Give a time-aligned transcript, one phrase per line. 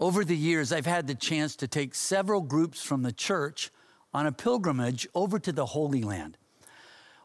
[0.00, 3.70] Over the years, I've had the chance to take several groups from the church
[4.14, 6.38] on a pilgrimage over to the Holy Land.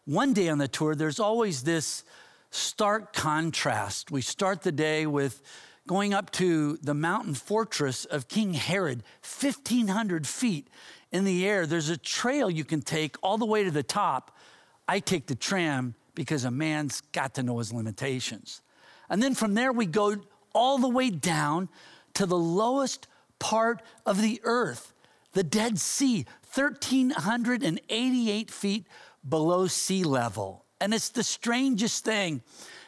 [0.03, 2.03] One day on the tour, there's always this
[2.51, 4.11] stark contrast.
[4.11, 5.41] We start the day with
[5.87, 10.67] going up to the mountain fortress of King Herod, 1,500 feet
[11.13, 11.65] in the air.
[11.65, 14.37] There's a trail you can take all the way to the top.
[14.85, 18.61] I take the tram because a man's got to know his limitations.
[19.09, 20.17] And then from there, we go
[20.53, 21.69] all the way down
[22.15, 23.07] to the lowest
[23.39, 24.93] part of the earth,
[25.33, 28.87] the Dead Sea, 1,388 feet
[29.27, 30.65] below sea level.
[30.81, 32.41] And it's the strangest thing.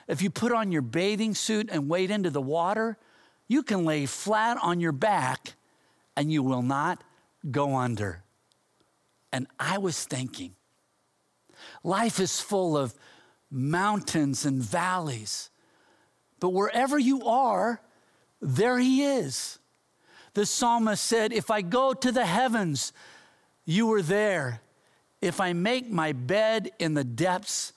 [0.07, 2.97] If you put on your bathing suit and wade into the water,
[3.47, 5.53] you can lay flat on your back
[6.15, 7.03] and you will not
[7.49, 8.23] go under.
[9.31, 10.55] And I was thinking,
[11.83, 12.93] life is full of
[13.51, 15.49] mountains and valleys,
[16.39, 17.81] but wherever you are,
[18.41, 19.59] there he is.
[20.33, 22.93] The psalmist said, If I go to the heavens,
[23.65, 24.61] you are there.
[25.21, 27.73] If I make my bed in the depths,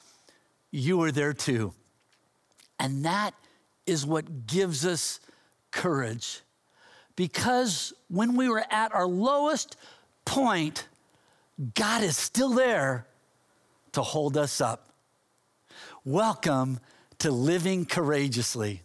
[0.70, 1.72] you are there too.
[2.78, 3.34] And that
[3.86, 5.20] is what gives us
[5.70, 6.42] courage.
[7.16, 9.76] Because when we were at our lowest
[10.24, 10.86] point,
[11.74, 13.06] God is still there
[13.92, 14.90] to hold us up.
[16.04, 16.80] Welcome
[17.18, 18.82] to Living Courageously.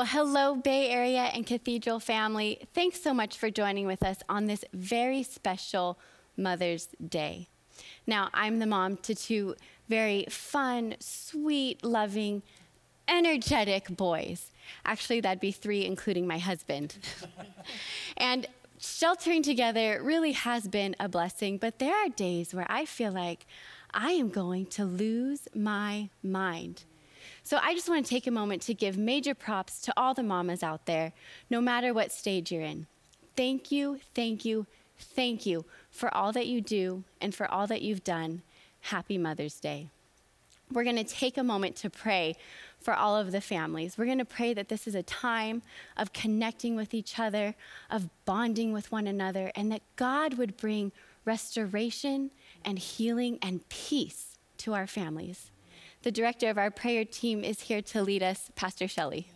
[0.00, 2.66] Well, hello, Bay Area and Cathedral family.
[2.72, 5.98] Thanks so much for joining with us on this very special
[6.38, 7.48] Mother's Day.
[8.06, 9.56] Now, I'm the mom to two
[9.90, 12.42] very fun, sweet, loving,
[13.08, 14.52] energetic boys.
[14.86, 16.96] Actually, that'd be three, including my husband.
[18.16, 18.46] and
[18.78, 23.44] sheltering together really has been a blessing, but there are days where I feel like
[23.92, 26.84] I am going to lose my mind.
[27.50, 30.22] So I just want to take a moment to give major props to all the
[30.22, 31.12] mamas out there,
[31.50, 32.86] no matter what stage you're in.
[33.34, 34.66] Thank you, thank you,
[34.96, 38.42] thank you for all that you do and for all that you've done.
[38.82, 39.88] Happy Mother's Day.
[40.70, 42.36] We're going to take a moment to pray
[42.78, 43.98] for all of the families.
[43.98, 45.62] We're going to pray that this is a time
[45.96, 47.56] of connecting with each other,
[47.90, 50.92] of bonding with one another, and that God would bring
[51.24, 52.30] restoration
[52.64, 55.50] and healing and peace to our families.
[56.02, 59.30] The director of our prayer team is here to lead us, Pastor Shelley.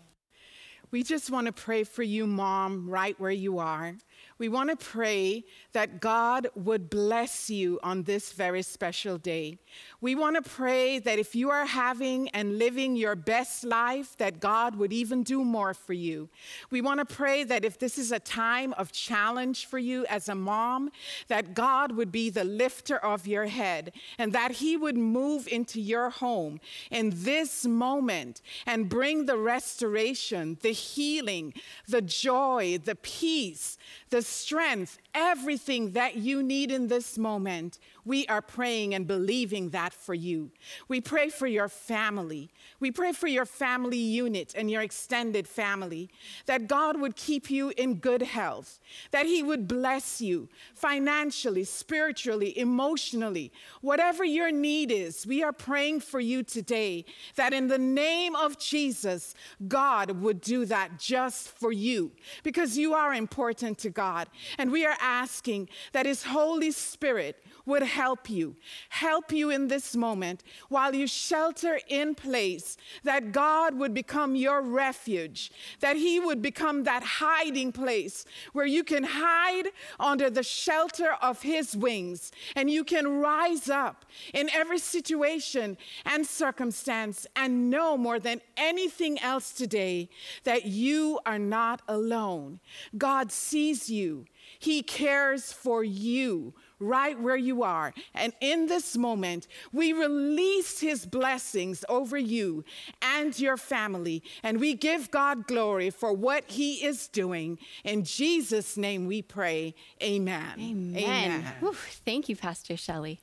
[0.90, 3.97] We just want to pray for you, Mom, right where you are.
[4.37, 9.59] We want to pray that God would bless you on this very special day.
[10.00, 14.41] We want to pray that if you are having and living your best life, that
[14.41, 16.29] God would even do more for you.
[16.71, 20.29] We want to pray that if this is a time of challenge for you as
[20.29, 20.91] a mom,
[21.29, 25.81] that God would be the lifter of your head and that He would move into
[25.81, 26.59] your home
[26.91, 31.55] in this moment and bring the restoration, the healing,
[31.87, 33.79] the joy, the peace,
[34.11, 37.78] the strength, everything that you need in this moment.
[38.04, 40.50] We are praying and believing that for you.
[40.88, 42.50] We pray for your family.
[42.80, 46.11] We pray for your family unit and your extended family,
[46.47, 48.80] that God would keep you in good health,
[49.11, 55.26] that He would bless you financially, spiritually, emotionally, whatever your need is.
[55.26, 57.04] We are praying for you today
[57.37, 59.35] that in the name of Jesus,
[59.68, 64.28] God would do that just for you because you are important to God.
[64.59, 68.57] And we are asking that His Holy Spirit would help you,
[68.89, 74.61] help you in this moment while you shelter in place, that God would become your
[74.63, 79.69] refuge, that He would become that hiding place where you can hide
[80.01, 86.27] under the shelter of His wings and you can rise up in every situation and
[86.27, 90.09] circumstance and know more than anything else today
[90.45, 92.61] that you are not alone.
[92.97, 94.27] God sees you.
[94.59, 97.95] He cares for you right where you are.
[98.15, 102.65] And in this moment, we release His blessings over you
[103.01, 104.23] and your family.
[104.43, 107.59] And we give God glory for what He is doing.
[107.85, 109.75] In Jesus' name we pray.
[110.03, 110.95] Amen.
[110.97, 111.45] Amen.
[111.61, 113.21] Whew, thank you, Pastor Shelley.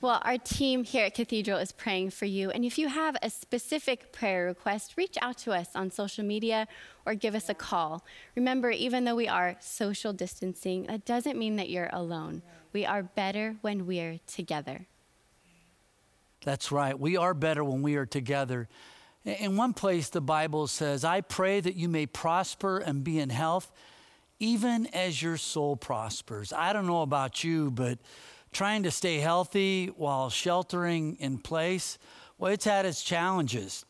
[0.00, 2.50] Well, our team here at Cathedral is praying for you.
[2.50, 6.68] And if you have a specific prayer request, reach out to us on social media
[7.06, 8.04] or give us a call.
[8.34, 12.42] Remember, even though we are social distancing, that doesn't mean that you're alone.
[12.72, 14.86] We are better when we're together.
[16.44, 16.98] That's right.
[16.98, 18.68] We are better when we are together.
[19.24, 23.30] In one place, the Bible says, I pray that you may prosper and be in
[23.30, 23.72] health,
[24.38, 26.52] even as your soul prospers.
[26.52, 27.98] I don't know about you, but
[28.56, 31.98] trying to stay healthy while sheltering in place,
[32.38, 33.84] well, it's had its challenges.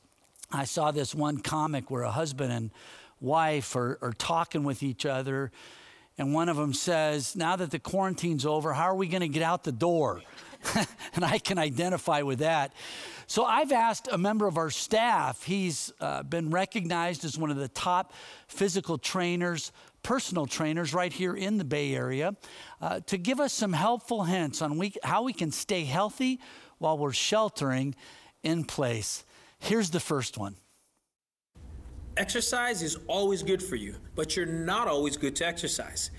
[0.50, 2.72] I saw this one comic where a husband and
[3.20, 5.52] wife are, are talking with each other,
[6.18, 9.28] and one of them says, Now that the quarantine's over, how are we going to
[9.28, 10.22] get out the door?
[11.14, 12.72] and I can identify with that.
[13.28, 17.56] So I've asked a member of our staff, he's uh, been recognized as one of
[17.56, 18.12] the top
[18.48, 19.70] physical trainers,
[20.06, 22.36] personal trainers right here in the Bay Area,
[22.80, 26.38] uh, to give us some helpful hints on we, how we can stay healthy
[26.78, 27.92] while we're sheltering
[28.44, 29.24] in place.
[29.58, 30.54] Here's the first one.
[32.16, 36.12] Exercise is always good for you, but you're not always good to exercise.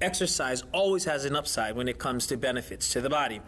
[0.00, 3.42] Exercise always has an upside when it comes to benefits to the body.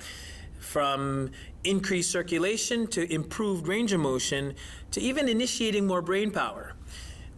[0.58, 1.30] From
[1.64, 4.56] increased circulation to improved range of motion
[4.90, 6.74] to even initiating more brain power.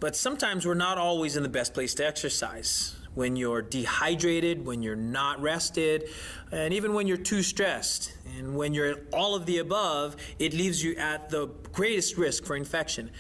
[0.03, 2.97] But sometimes we're not always in the best place to exercise.
[3.15, 6.09] When you're dehydrated, when you're not rested,
[6.51, 8.13] and even when you're too stressed.
[8.37, 12.57] And when you're all of the above, it leaves you at the greatest risk for
[12.57, 13.13] infection.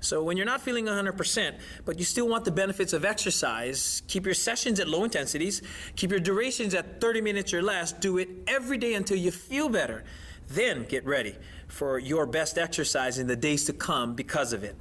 [0.00, 4.24] So when you're not feeling 100%, but you still want the benefits of exercise, keep
[4.24, 5.60] your sessions at low intensities,
[5.94, 9.68] keep your durations at 30 minutes or less, do it every day until you feel
[9.68, 10.04] better.
[10.48, 11.36] Then get ready
[11.68, 14.74] for your best exercise in the days to come because of it.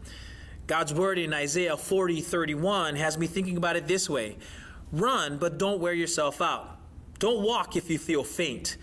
[0.70, 4.38] God's word in Isaiah 40, 31 has me thinking about it this way
[4.92, 6.78] Run, but don't wear yourself out.
[7.18, 8.78] Don't walk if you feel faint.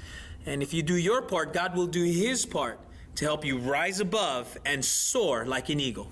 [0.46, 2.80] And if you do your part, God will do his part
[3.14, 6.10] to help you rise above and soar like an eagle.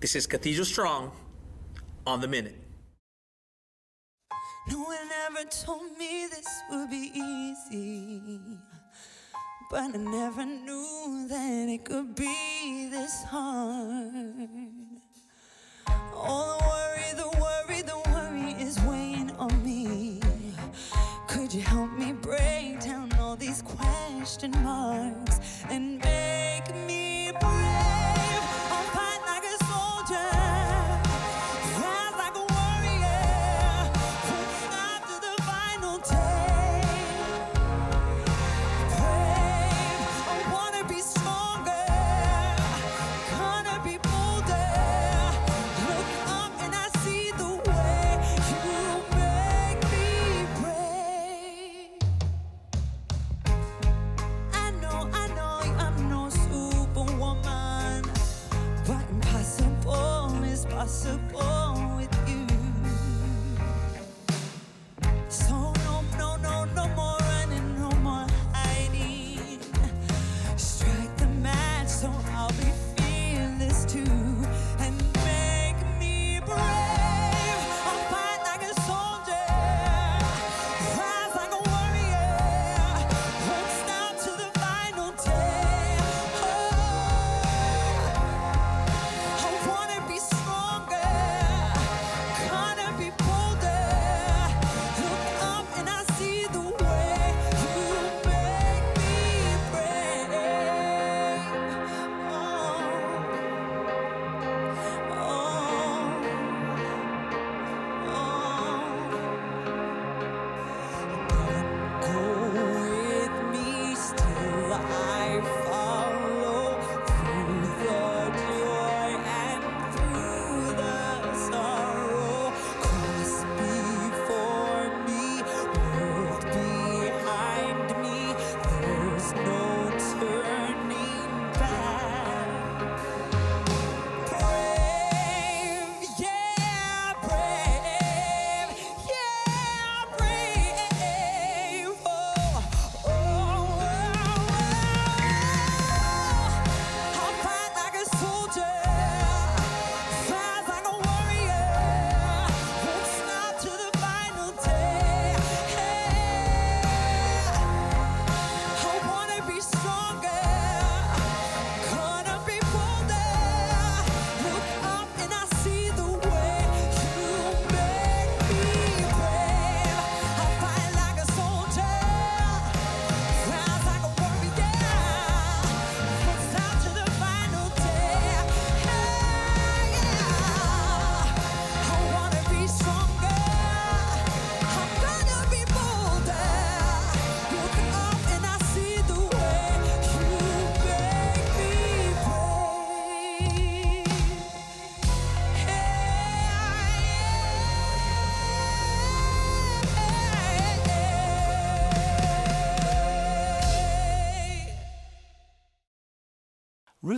[0.00, 1.12] This is Cathedral Strong
[2.06, 2.56] on the Minute.
[4.70, 8.40] No one ever told me this would be easy.
[9.70, 14.91] But I never knew that it could be this hard.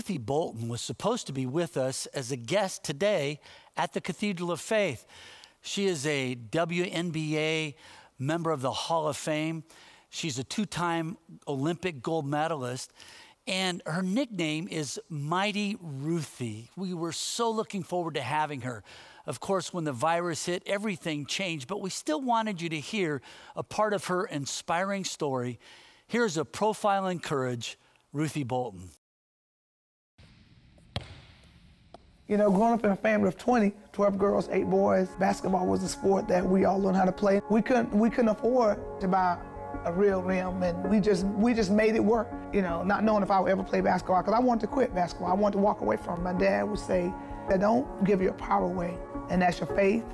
[0.05, 3.41] Ruthie Bolton was supposed to be with us as a guest today
[3.75, 5.07] at the Cathedral of Faith.
[5.63, 7.75] She is a WNBA
[8.19, 9.65] member of the Hall of Fame.
[10.11, 11.17] She's a two time
[11.49, 12.93] Olympic gold medalist.
[13.47, 16.69] And her nickname is Mighty Ruthie.
[16.77, 18.85] We were so looking forward to having her.
[19.25, 23.23] Of course, when the virus hit, everything changed, but we still wanted you to hear
[23.57, 25.59] a part of her inspiring story.
[26.07, 27.79] Here's a profile in courage,
[28.13, 28.91] Ruthie Bolton.
[32.27, 35.83] You know, growing up in a family of 20, 12 girls, eight boys, basketball was
[35.83, 37.43] a sport that we all learned how to play.
[37.51, 39.37] We couldn't, we couldn't afford to buy
[39.85, 42.33] a real rim, and we just, we just made it work.
[42.51, 44.95] You know, not knowing if I would ever play basketball, because I wanted to quit
[44.95, 45.31] basketball.
[45.31, 46.23] I wanted to walk away from it.
[46.23, 47.13] My dad would say,
[47.59, 48.97] don't give your power away,
[49.29, 50.07] and that's your faith,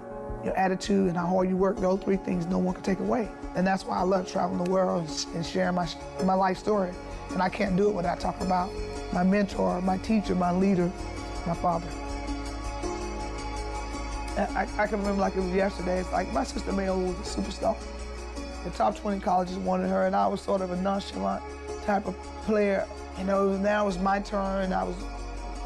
[0.44, 1.76] your attitude, and how hard you work.
[1.76, 3.28] Those three things no one can take away.
[3.54, 5.88] And that's why I love traveling the world and sharing my,
[6.24, 6.90] my life story.
[7.30, 8.68] And I can't do it without talking about
[9.12, 10.90] my mentor, my teacher, my leader,
[11.46, 11.86] my father.
[14.48, 16.00] I, I can remember like it was yesterday.
[16.00, 17.76] It's like my sister Mayo was a superstar.
[18.64, 21.42] The top 20 colleges wanted her, and I was sort of a nonchalant
[21.84, 22.86] type of player.
[23.18, 24.64] You know, now it was my turn.
[24.64, 24.96] And I was,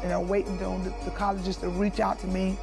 [0.03, 2.57] you know, waiting on the, the colleges to reach out to me.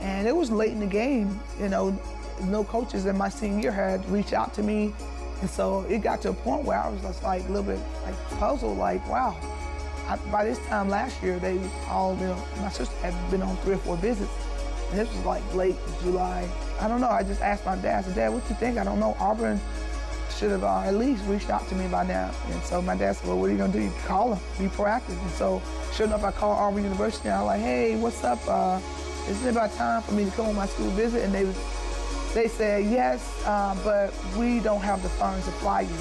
[0.00, 1.40] And it was late in the game.
[1.60, 1.98] You know,
[2.42, 4.94] no coaches in my senior year had reached out to me.
[5.40, 7.80] And so it got to a point where I was just like a little bit
[8.04, 9.36] like puzzled, like, wow,
[10.08, 13.56] I, by this time last year, they all, you know, my sister had been on
[13.58, 14.30] three or four visits.
[14.94, 16.48] This was like late July.
[16.80, 17.08] I don't know.
[17.08, 18.78] I just asked my dad, I said, Dad, what you think?
[18.78, 19.16] I don't know.
[19.18, 19.60] Auburn
[20.38, 22.30] should have uh, at least reached out to me by now.
[22.50, 23.82] And so my dad said, well, what are you gonna do?
[23.82, 25.20] You call them, be proactive.
[25.20, 25.60] And so
[25.92, 28.38] sure enough, I called Auburn University and I was like, hey, what's up?
[28.46, 28.80] Uh,
[29.28, 31.24] is it about time for me to come on my school visit?
[31.24, 31.56] And they was,
[32.34, 35.96] they said, yes, uh, but we don't have the funds to fly you.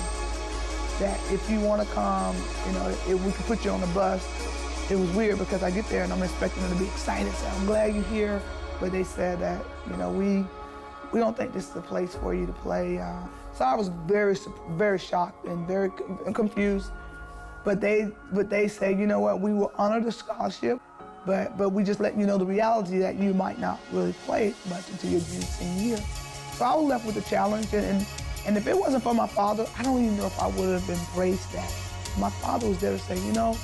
[0.99, 2.35] That if you wanna come,
[2.67, 4.23] you know, if we can put you on the bus.
[4.91, 7.31] It was weird because I get there and I'm expecting them to be excited.
[7.33, 8.41] So I'm glad you're here.
[8.83, 10.45] But they said that, you know, we,
[11.13, 12.99] we don't think this is the place for you to play.
[12.99, 13.15] Uh,
[13.53, 14.35] so I was very,
[14.71, 16.91] very shocked and very con- confused.
[17.63, 20.81] But they, but they say, you know what, we will honor the scholarship,
[21.25, 24.53] but, but we just let you know the reality that you might not really play
[24.67, 25.97] much until your junior year.
[26.57, 28.05] So I was left with the challenge, and,
[28.45, 30.89] and, if it wasn't for my father, I don't even know if I would have
[30.89, 31.73] embraced that.
[32.17, 33.57] My father was there to say, you know,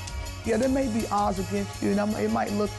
[0.46, 2.70] yeah, there may be odds against you, and it might look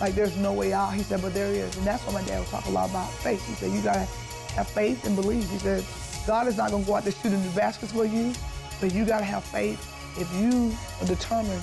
[0.00, 0.92] like there's no way out.
[0.94, 1.76] He said, but there is.
[1.76, 3.46] And that's why my dad was talking a lot about faith.
[3.46, 4.06] He said, you gotta
[4.54, 5.48] have faith and believe.
[5.50, 5.84] He said,
[6.26, 8.32] God is not gonna go out there shooting the baskets for you,
[8.80, 9.80] but you gotta have faith.
[10.18, 11.62] If you are determined,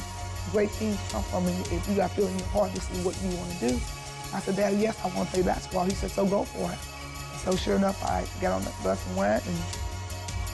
[0.52, 1.72] great things come from it.
[1.72, 3.80] If you got feel in your heart, this is what you wanna do.
[4.34, 5.86] I said, Dad, yes, I wanna play basketball.
[5.86, 6.80] He said, so go for it.
[7.40, 9.58] So sure enough, I got on the bus and went, and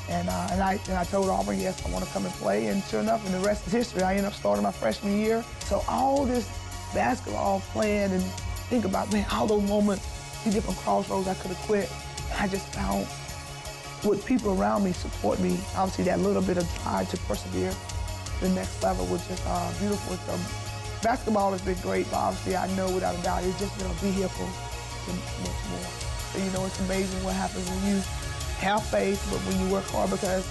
[0.10, 2.66] and, uh, and, I, and I told Auburn, yes, I want to come and play.
[2.66, 4.02] And sure enough, and the rest is history.
[4.02, 5.46] I ended up starting my freshman year.
[5.66, 6.50] So all this
[6.94, 8.24] basketball playing and
[8.70, 10.06] think about, man, all those moments,
[10.44, 11.92] the different crossroads I could have quit.
[12.38, 13.08] I just found
[14.08, 15.60] with people around me support me.
[15.76, 17.74] Obviously, that little bit of drive to persevere
[18.40, 20.16] the next level was just uh, beautiful.
[20.16, 20.40] So
[21.04, 24.02] basketball has been great, but obviously I know without a doubt it's just going to
[24.02, 25.90] be here for much more.
[26.32, 28.02] So, you know, it's amazing what happens when you
[28.60, 30.46] have faith, but when you work hard because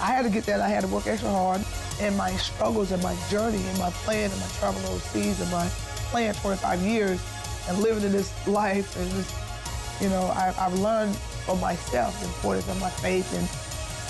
[0.00, 0.60] I had to get that.
[0.60, 1.64] I had to work extra hard.
[2.00, 5.68] And my struggles and my journey and my plan and my travel overseas and my
[6.10, 7.20] playing 25 years
[7.68, 12.26] and living in this life and this, you know, I, I've learned for myself the
[12.26, 13.46] importance of my faith and,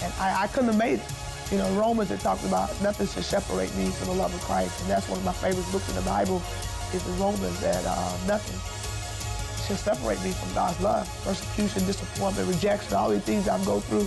[0.05, 1.13] and I, I couldn't have made it.
[1.51, 4.81] You know, Romans it talks about nothing should separate me from the love of Christ.
[4.83, 6.41] And that's one of my favorite books in the Bible
[6.95, 8.59] is the Romans that uh, nothing
[9.67, 11.09] should separate me from God's love.
[11.25, 14.07] Persecution, disappointment, rejection, all these things I go through,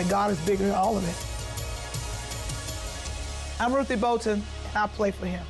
[0.00, 1.35] and God is bigger than all of it.
[3.58, 5.42] I'm Ruthie Bolton, and I play for him.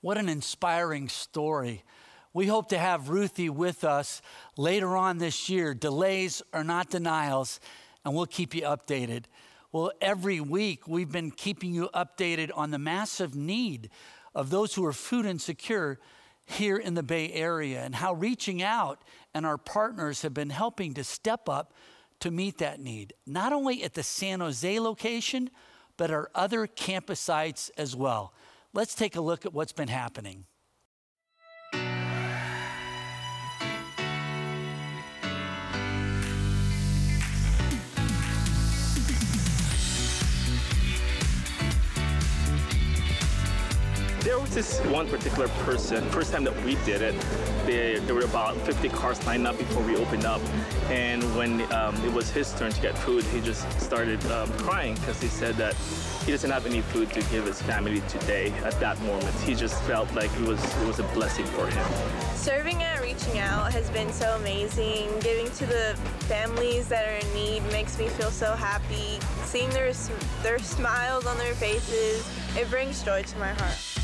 [0.00, 1.82] What an inspiring story.
[2.32, 4.22] We hope to have Ruthie with us
[4.56, 5.74] later on this year.
[5.74, 7.58] Delays are not denials,
[8.04, 9.24] and we'll keep you updated.
[9.72, 13.90] Well, every week we've been keeping you updated on the massive need
[14.36, 15.98] of those who are food insecure
[16.44, 19.02] here in the Bay Area and how reaching out
[19.34, 21.74] and our partners have been helping to step up
[22.20, 25.50] to meet that need, not only at the San Jose location,
[25.96, 28.32] but our other campus sites as well.
[28.72, 30.44] Let's take a look at what's been happening.
[44.28, 47.18] There was this one particular person, first time that we did it,
[47.64, 50.42] there, there were about 50 cars lined up before we opened up.
[50.90, 54.96] And when um, it was his turn to get food, he just started um, crying
[54.96, 55.74] because he said that
[56.26, 59.34] he doesn't have any food to give his family today at that moment.
[59.40, 61.86] He just felt like it was, it was a blessing for him.
[62.34, 65.08] Serving at Reaching Out has been so amazing.
[65.20, 69.20] Giving to the families that are in need makes me feel so happy.
[69.44, 69.90] Seeing their,
[70.42, 73.98] their smiles on their faces, it brings joy to my heart.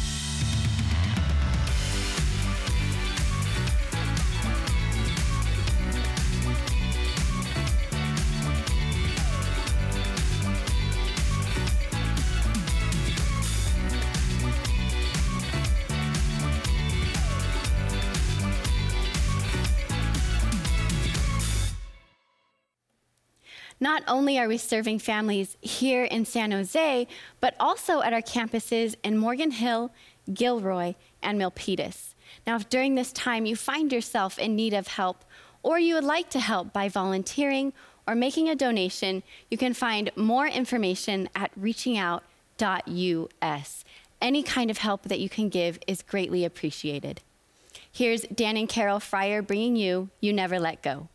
[23.85, 27.07] Not only are we serving families here in San Jose,
[27.39, 29.93] but also at our campuses in Morgan Hill,
[30.33, 32.15] Gilroy, and Milpitas.
[32.47, 35.23] Now, if during this time you find yourself in need of help,
[35.63, 37.75] or you would like to help by volunteering
[38.07, 43.85] or making a donation, you can find more information at reachingout.us.
[44.23, 47.21] Any kind of help that you can give is greatly appreciated.
[47.93, 51.11] Here's Dan and Carol Fryer bringing you You Never Let Go.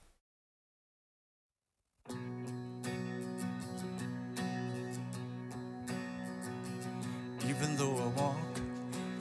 [7.62, 8.38] Even though I walk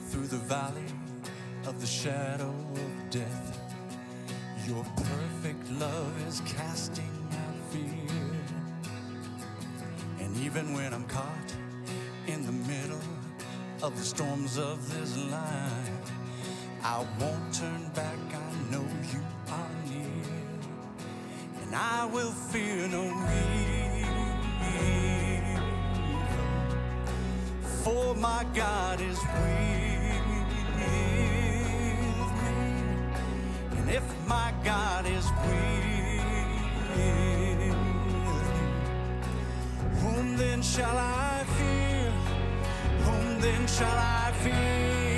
[0.07, 0.85] through the valley
[1.67, 3.59] of the shadow of death,
[4.65, 7.83] your perfect love is casting out fear.
[10.21, 11.53] And even when I'm caught
[12.27, 13.01] in the middle
[13.83, 16.13] of the storms of this life,
[16.81, 18.19] I won't turn back.
[18.31, 19.21] I know you
[19.51, 20.23] are near,
[21.61, 23.59] and I will fear no evil
[27.83, 30.25] for my God is with
[30.77, 30.89] me.
[33.77, 35.75] And if my God is with
[36.95, 37.71] me,
[40.01, 42.11] whom then shall I fear?
[43.05, 45.08] Whom then shall I fear?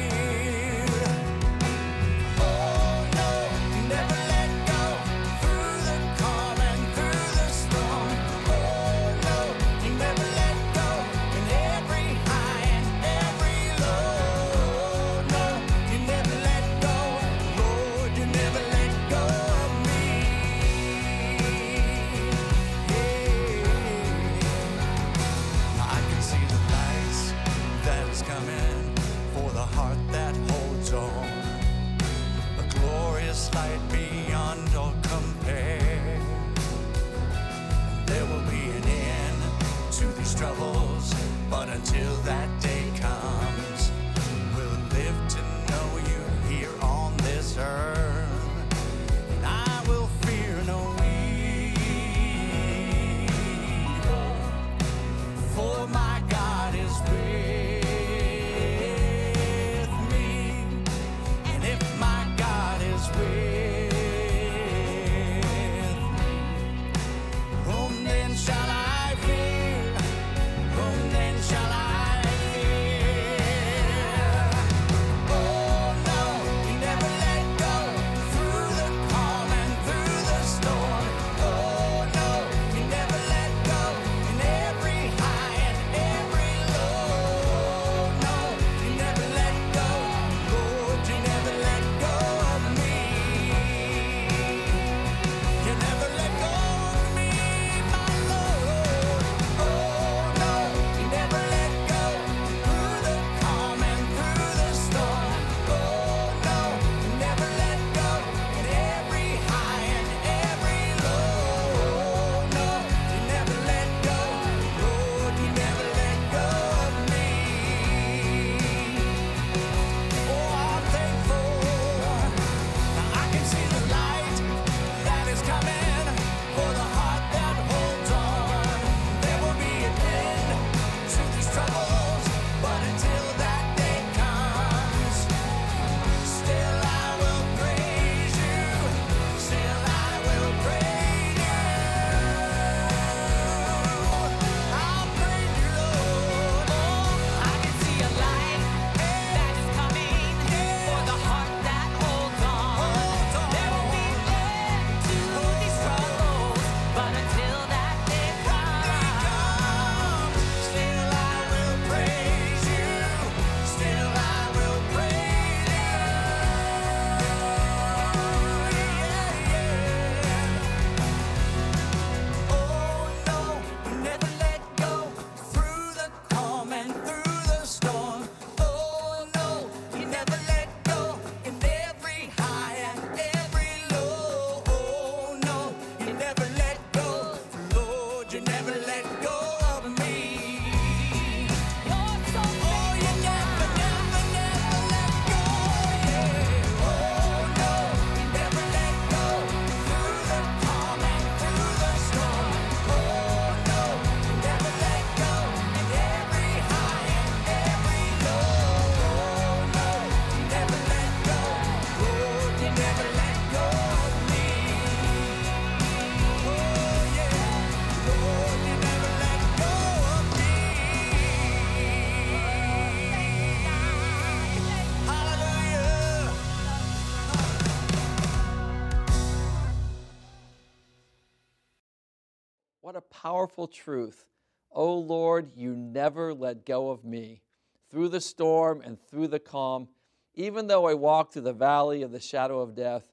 [233.21, 234.25] powerful truth
[234.73, 237.41] Oh Lord, you never let go of me.
[237.89, 239.89] Through the storm and through the calm,
[240.33, 243.11] even though I walk through the valley of the shadow of death,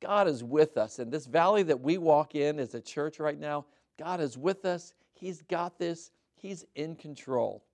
[0.00, 1.00] God is with us.
[1.00, 3.66] And this valley that we walk in as a church right now,
[3.98, 4.94] God is with us.
[5.12, 7.64] He's got this, He's in control.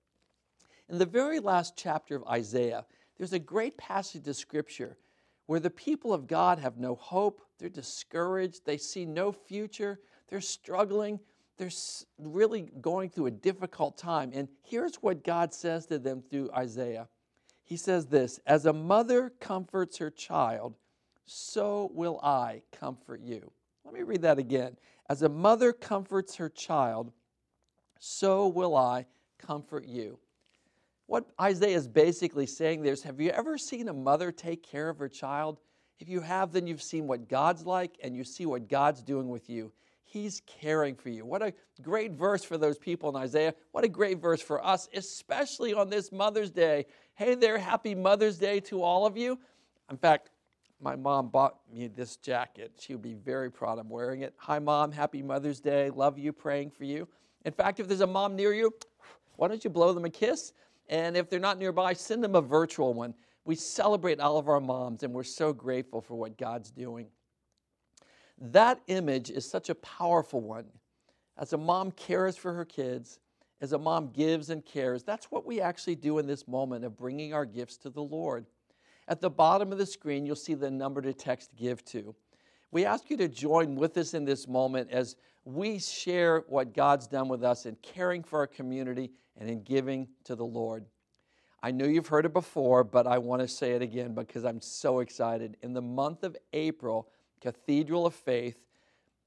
[0.88, 2.87] In the very last chapter of Isaiah,
[3.18, 4.96] there's a great passage of scripture
[5.44, 10.40] where the people of God have no hope, they're discouraged, they see no future, they're
[10.40, 11.20] struggling,
[11.56, 11.70] they're
[12.18, 14.30] really going through a difficult time.
[14.34, 17.08] And here's what God says to them through Isaiah
[17.64, 20.74] He says this As a mother comforts her child,
[21.24, 23.50] so will I comfort you.
[23.84, 24.76] Let me read that again.
[25.08, 27.12] As a mother comforts her child,
[27.98, 29.06] so will I
[29.38, 30.18] comfort you.
[31.06, 34.88] What Isaiah is basically saying there is Have you ever seen a mother take care
[34.88, 35.58] of her child?
[35.98, 39.28] If you have, then you've seen what God's like and you see what God's doing
[39.30, 39.72] with you.
[40.08, 41.26] He's caring for you.
[41.26, 43.54] What a great verse for those people in Isaiah.
[43.72, 46.86] What a great verse for us, especially on this Mother's Day.
[47.14, 49.38] Hey there, happy Mother's Day to all of you.
[49.90, 50.30] In fact,
[50.80, 52.72] my mom bought me this jacket.
[52.78, 54.34] She would be very proud I'm wearing it.
[54.36, 54.92] Hi, Mom.
[54.92, 55.90] Happy Mother's Day.
[55.90, 57.08] Love you, praying for you.
[57.44, 58.72] In fact, if there's a mom near you,
[59.36, 60.52] why don't you blow them a kiss?
[60.88, 63.14] And if they're not nearby, send them a virtual one.
[63.44, 67.08] We celebrate all of our moms, and we're so grateful for what God's doing.
[68.38, 70.66] That image is such a powerful one.
[71.38, 73.18] As a mom cares for her kids,
[73.61, 76.96] as a mom gives and cares, that's what we actually do in this moment of
[76.96, 78.46] bringing our gifts to the Lord.
[79.09, 82.14] At the bottom of the screen, you'll see the number to text give to.
[82.70, 87.07] We ask you to join with us in this moment as we share what God's
[87.07, 90.85] done with us in caring for our community and in giving to the Lord.
[91.62, 94.61] I know you've heard it before, but I want to say it again because I'm
[94.61, 95.57] so excited.
[95.62, 97.09] In the month of April,
[97.46, 98.59] Cathedral of Faith,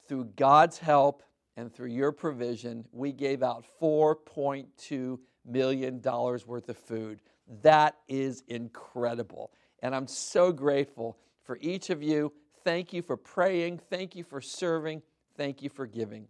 [0.05, 1.23] through God's help
[1.55, 7.21] and through your provision, we gave out $4.2 million worth of food.
[7.61, 9.51] That is incredible.
[9.81, 12.33] And I'm so grateful for each of you.
[12.65, 13.79] Thank you for praying.
[13.89, 15.01] Thank you for serving.
[15.37, 16.27] Thank you for giving.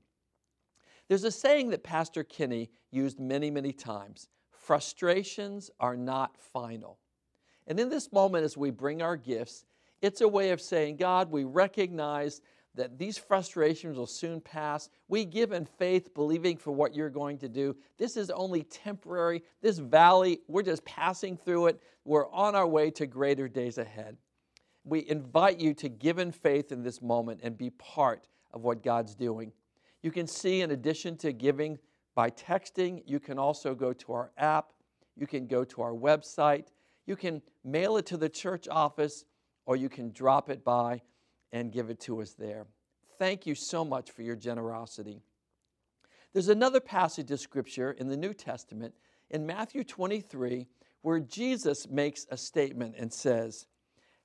[1.07, 6.99] There's a saying that Pastor Kinney used many, many times frustrations are not final.
[7.65, 9.65] And in this moment, as we bring our gifts,
[10.01, 12.41] it's a way of saying, God, we recognize
[12.75, 14.89] that these frustrations will soon pass.
[15.07, 17.75] We give in faith, believing for what you're going to do.
[17.97, 19.43] This is only temporary.
[19.61, 21.81] This valley, we're just passing through it.
[22.05, 24.17] We're on our way to greater days ahead.
[24.85, 28.83] We invite you to give in faith in this moment and be part of what
[28.83, 29.51] God's doing.
[30.01, 31.77] You can see, in addition to giving
[32.15, 34.71] by texting, you can also go to our app,
[35.17, 36.67] you can go to our website,
[37.05, 39.25] you can mail it to the church office,
[39.65, 41.01] or you can drop it by
[41.51, 42.67] and give it to us there.
[43.17, 45.21] Thank you so much for your generosity.
[46.33, 48.93] There's another passage of scripture in the New Testament
[49.29, 50.67] in Matthew 23
[51.01, 53.67] where Jesus makes a statement and says,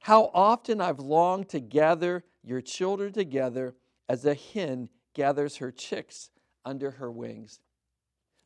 [0.01, 3.75] How often I've longed to gather your children together
[4.09, 6.31] as a hen gathers her chicks
[6.65, 7.61] under her wings.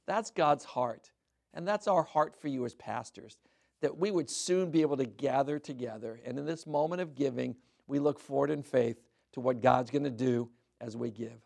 [0.07, 1.11] That's God's heart.
[1.55, 3.39] And that's our heart for you as pastors,
[3.81, 6.21] that we would soon be able to gather together.
[6.25, 9.01] And in this moment of giving, we look forward in faith
[9.33, 10.49] to what God's going to do
[10.81, 11.41] as we give.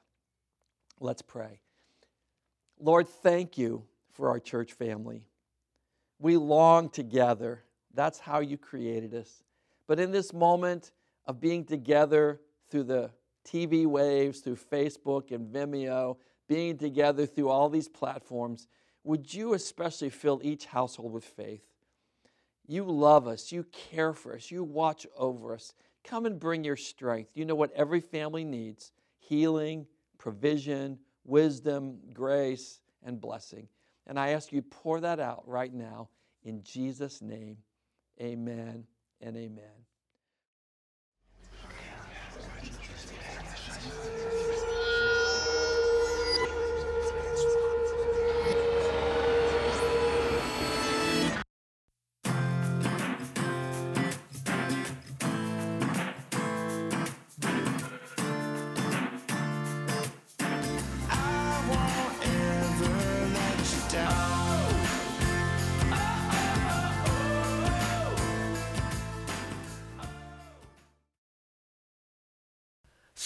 [1.00, 1.60] Let's pray.
[2.78, 5.26] Lord, thank you for our church family.
[6.18, 7.64] We long together.
[7.94, 9.42] That's how you created us.
[9.86, 10.92] But in this moment
[11.26, 12.40] of being together
[12.70, 13.10] through the
[13.44, 16.16] TV waves, through Facebook and Vimeo,
[16.48, 18.68] being together through all these platforms,
[19.04, 21.64] would you especially fill each household with faith?
[22.66, 25.75] You love us, you care for us, you watch over us.
[26.05, 27.31] Come and bring your strength.
[27.35, 29.87] You know what every family needs healing,
[30.18, 33.68] provision, wisdom, grace, and blessing.
[34.07, 36.09] And I ask you, pour that out right now
[36.44, 37.59] in Jesus' name.
[38.20, 38.85] Amen
[39.20, 39.91] and amen.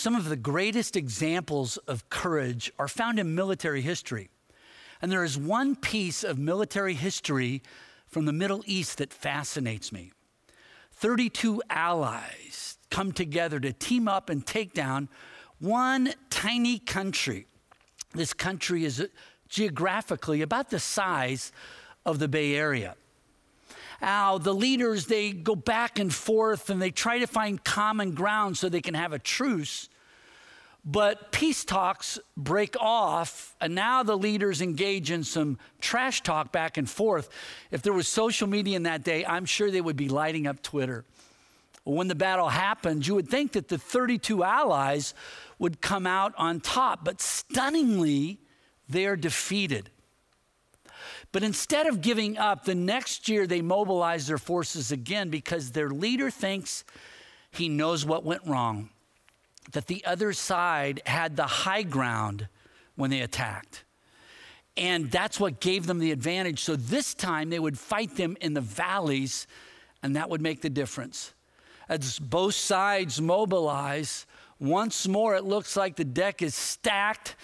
[0.07, 4.29] Some of the greatest examples of courage are found in military history.
[5.03, 7.61] And there is one piece of military history
[8.07, 10.13] from the Middle East that fascinates me.
[10.93, 15.09] 32 allies come together to team up and take down
[15.59, 17.49] one tiny country.
[18.15, 19.09] This country is
[19.49, 21.51] geographically about the size
[22.05, 22.95] of the Bay Area.
[24.01, 28.57] Now, the leaders, they go back and forth and they try to find common ground
[28.57, 29.89] so they can have a truce.
[30.89, 36.77] But peace talks break off, and now the leaders engage in some trash talk back
[36.77, 37.29] and forth.
[37.73, 40.63] If there was social media in that day, I'm sure they would be lighting up
[40.63, 41.05] Twitter.
[41.83, 45.13] When the battle happened, you would think that the 32 allies
[45.59, 48.39] would come out on top, but stunningly,
[48.89, 49.91] they are defeated.
[51.33, 55.91] But instead of giving up, the next year they mobilize their forces again because their
[55.91, 56.85] leader thinks
[57.51, 58.91] he knows what went wrong,
[59.73, 62.49] that the other side had the high ground
[62.95, 63.85] when they attacked.
[64.77, 66.61] And that's what gave them the advantage.
[66.61, 69.47] So this time they would fight them in the valleys,
[70.03, 71.33] and that would make the difference.
[71.89, 74.27] As both sides mobilize,
[74.59, 77.37] once more it looks like the deck is stacked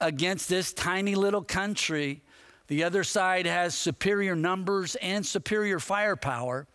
[0.00, 2.22] against this tiny little country.
[2.68, 6.66] The other side has superior numbers and superior firepower.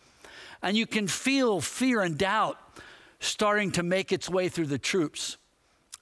[0.61, 2.57] And you can feel fear and doubt
[3.23, 5.37] starting to make its way through the troops.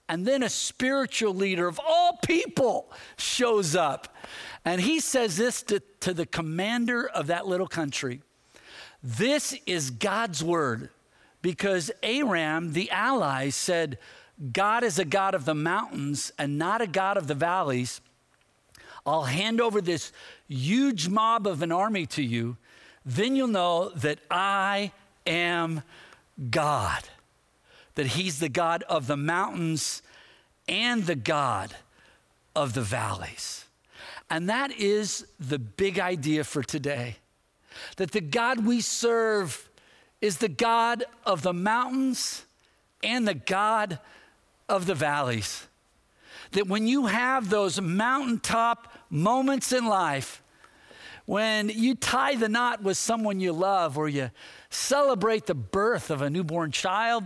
[0.10, 4.14] And then a spiritual leader of all people shows up.
[4.66, 8.22] And he says this to, to the commander of that little country
[9.02, 10.90] This is God's word.
[11.42, 13.98] Because Aram, the ally, said,
[14.52, 18.00] God is a God of the mountains and not a God of the valleys.
[19.06, 20.12] I'll hand over this
[20.48, 22.58] huge mob of an army to you.
[23.04, 24.92] Then you'll know that I
[25.26, 25.82] am
[26.50, 27.04] God,
[27.96, 30.02] that He's the God of the mountains
[30.68, 31.76] and the God
[32.56, 33.66] of the valleys.
[34.30, 37.18] And that is the big idea for today
[37.98, 39.70] that the God we serve
[40.22, 42.46] is the God of the mountains
[43.04, 44.00] and the God
[44.70, 45.68] of the valleys.
[46.52, 50.42] That when you have those mountaintop moments in life,
[51.26, 54.32] when you tie the knot with someone you love, or you
[54.70, 57.26] celebrate the birth of a newborn child,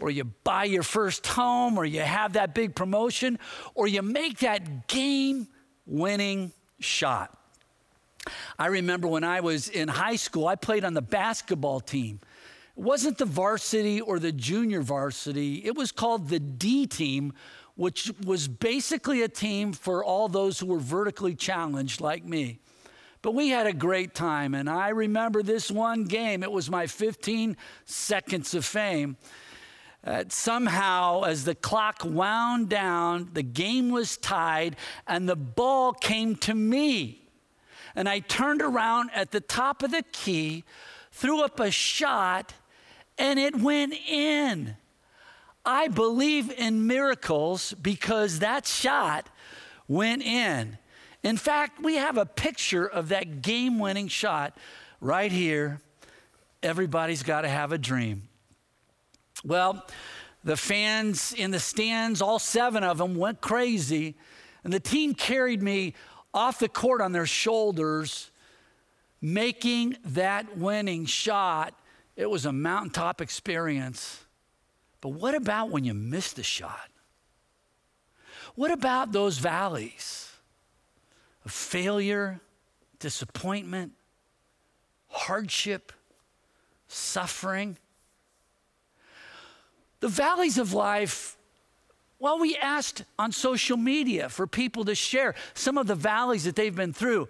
[0.00, 3.38] or you buy your first home, or you have that big promotion,
[3.74, 5.48] or you make that game
[5.86, 7.36] winning shot.
[8.58, 12.20] I remember when I was in high school, I played on the basketball team.
[12.76, 17.32] It wasn't the varsity or the junior varsity, it was called the D team,
[17.74, 22.58] which was basically a team for all those who were vertically challenged like me.
[23.26, 26.44] But we had a great time, and I remember this one game.
[26.44, 29.16] It was my 15 seconds of fame.
[30.04, 34.76] Uh, somehow, as the clock wound down, the game was tied,
[35.08, 37.28] and the ball came to me.
[37.96, 40.62] And I turned around at the top of the key,
[41.10, 42.54] threw up a shot,
[43.18, 44.76] and it went in.
[45.64, 49.28] I believe in miracles because that shot
[49.88, 50.78] went in.
[51.26, 54.56] In fact, we have a picture of that game winning shot
[55.00, 55.80] right here.
[56.62, 58.28] Everybody's got to have a dream.
[59.42, 59.84] Well,
[60.44, 64.14] the fans in the stands, all seven of them, went crazy,
[64.62, 65.94] and the team carried me
[66.32, 68.30] off the court on their shoulders,
[69.20, 71.74] making that winning shot.
[72.14, 74.24] It was a mountaintop experience.
[75.00, 76.88] But what about when you miss the shot?
[78.54, 80.25] What about those valleys
[81.46, 82.40] of failure,
[82.98, 83.92] disappointment,
[85.08, 85.92] hardship,
[86.88, 87.76] suffering?
[90.00, 91.36] The valleys of life,
[92.18, 96.56] well, we asked on social media for people to share some of the valleys that
[96.56, 97.28] they've been through.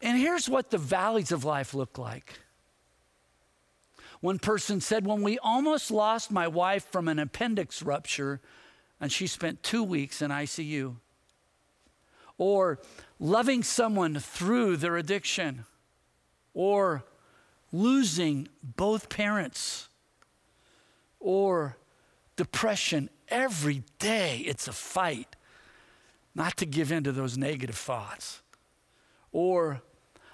[0.00, 2.40] And here's what the valleys of life look like.
[4.20, 8.40] One person said, When we almost lost my wife from an appendix rupture,
[8.98, 10.96] and she spent two weeks in ICU.
[12.38, 12.78] Or
[13.18, 15.64] loving someone through their addiction.
[16.54, 17.04] Or
[17.72, 19.88] losing both parents.
[21.20, 21.76] Or
[22.36, 23.10] depression.
[23.28, 25.36] Every day it's a fight
[26.34, 28.42] not to give in to those negative thoughts.
[29.32, 29.82] Or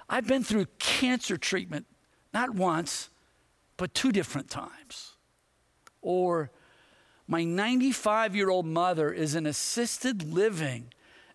[0.09, 1.86] I've been through cancer treatment,
[2.34, 3.09] not once,
[3.76, 5.12] but two different times.
[6.03, 6.50] Or
[7.28, 10.92] my 95 year old mother is in assisted living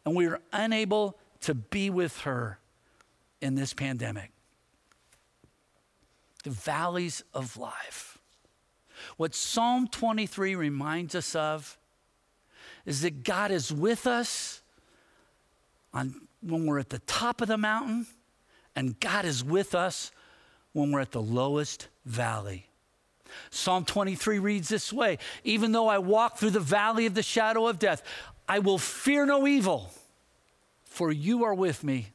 [0.08, 2.60] and we are unable to be with her
[3.42, 4.32] in this pandemic.
[6.46, 8.18] The valleys of life.
[9.18, 11.78] What Psalm 23 reminds us of
[12.86, 14.62] is that God is with us
[15.94, 18.08] on, when we're at the top of the mountain,
[18.78, 20.14] and God is with us
[20.72, 22.68] when we're at the lowest valley.
[23.50, 27.68] Psalm 23 reads this way Even though I walk through the valley of the shadow
[27.68, 28.04] of death,
[28.48, 29.92] I will fear no evil,
[30.86, 32.08] for you are with me.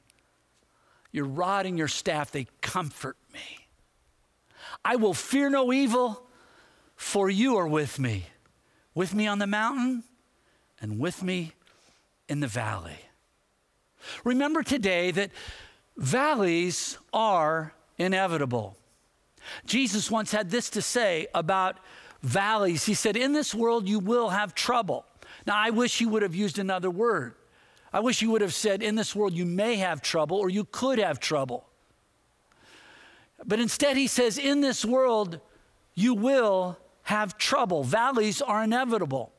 [1.10, 3.66] Your rod and your staff, they comfort me.
[4.84, 6.26] I will fear no evil,
[6.96, 8.26] for you are with me.
[8.94, 10.04] With me on the mountain
[10.80, 11.52] and with me
[12.28, 12.98] in the valley.
[14.24, 15.30] Remember today that
[15.96, 18.76] valleys are inevitable.
[19.66, 21.76] Jesus once had this to say about
[22.22, 22.84] valleys.
[22.84, 25.04] He said, In this world you will have trouble.
[25.46, 27.34] Now, I wish he would have used another word.
[27.92, 30.64] I wish you would have said, In this world you may have trouble or you
[30.64, 31.64] could have trouble.
[33.44, 35.40] But instead, he says, In this world
[35.94, 37.84] you will have trouble.
[37.84, 39.32] Valleys are inevitable.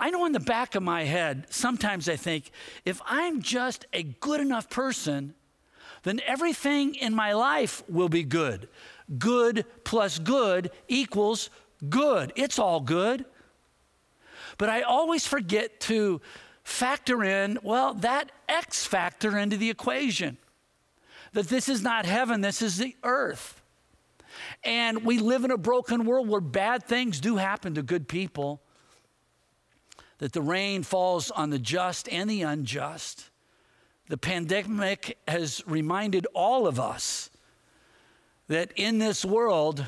[0.00, 2.50] I know in the back of my head, sometimes I think,
[2.84, 5.34] if I'm just a good enough person,
[6.04, 8.68] then everything in my life will be good.
[9.18, 11.50] Good plus good equals
[11.88, 12.32] good.
[12.36, 13.24] It's all good.
[14.58, 16.20] But I always forget to
[16.64, 20.36] factor in, well, that X factor into the equation.
[21.32, 23.62] That this is not heaven, this is the earth.
[24.64, 28.60] And we live in a broken world where bad things do happen to good people.
[30.18, 33.30] That the rain falls on the just and the unjust.
[34.08, 37.30] The pandemic has reminded all of us
[38.48, 39.84] that in this world,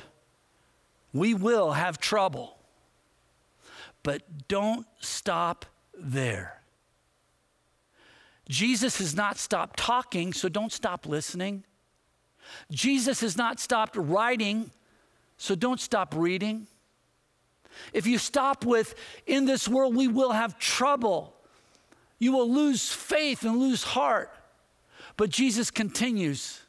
[1.12, 2.59] we will have trouble.
[4.02, 6.60] But don't stop there.
[8.48, 11.64] Jesus has not stopped talking, so don't stop listening.
[12.70, 14.70] Jesus has not stopped writing,
[15.36, 16.66] so don't stop reading.
[17.92, 18.94] If you stop with,
[19.26, 21.34] in this world we will have trouble,
[22.18, 24.30] you will lose faith and lose heart.
[25.16, 26.60] But Jesus continues,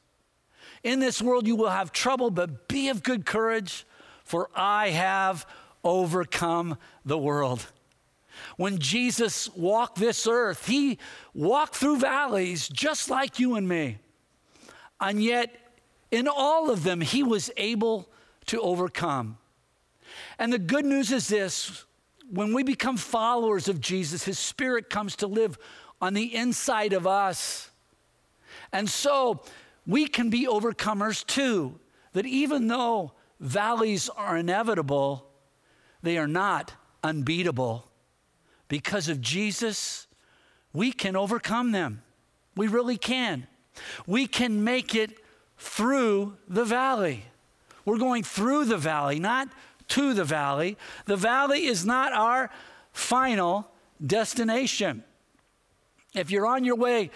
[0.83, 3.85] in this world you will have trouble, but be of good courage,
[4.23, 5.45] for I have
[5.83, 7.65] overcome the world.
[8.57, 10.97] When Jesus walked this earth, he
[11.33, 13.97] walked through valleys just like you and me.
[14.99, 15.55] And yet,
[16.11, 18.09] in all of them, he was able
[18.47, 19.37] to overcome.
[20.37, 21.85] And the good news is this
[22.29, 25.57] when we become followers of Jesus, his spirit comes to live
[26.01, 27.69] on the inside of us.
[28.71, 29.43] And so
[29.85, 31.79] we can be overcomers too.
[32.13, 35.30] That even though valleys are inevitable,
[36.01, 36.73] they are not
[37.03, 37.87] unbeatable.
[38.67, 40.07] Because of Jesus,
[40.73, 42.01] we can overcome them.
[42.55, 43.47] We really can.
[44.05, 45.17] We can make it
[45.57, 47.25] through the valley.
[47.85, 49.49] We're going through the valley, not
[49.89, 50.77] to the valley.
[51.05, 52.49] The valley is not our
[52.93, 53.69] final
[54.05, 55.03] destination.
[56.13, 57.11] If you're on your way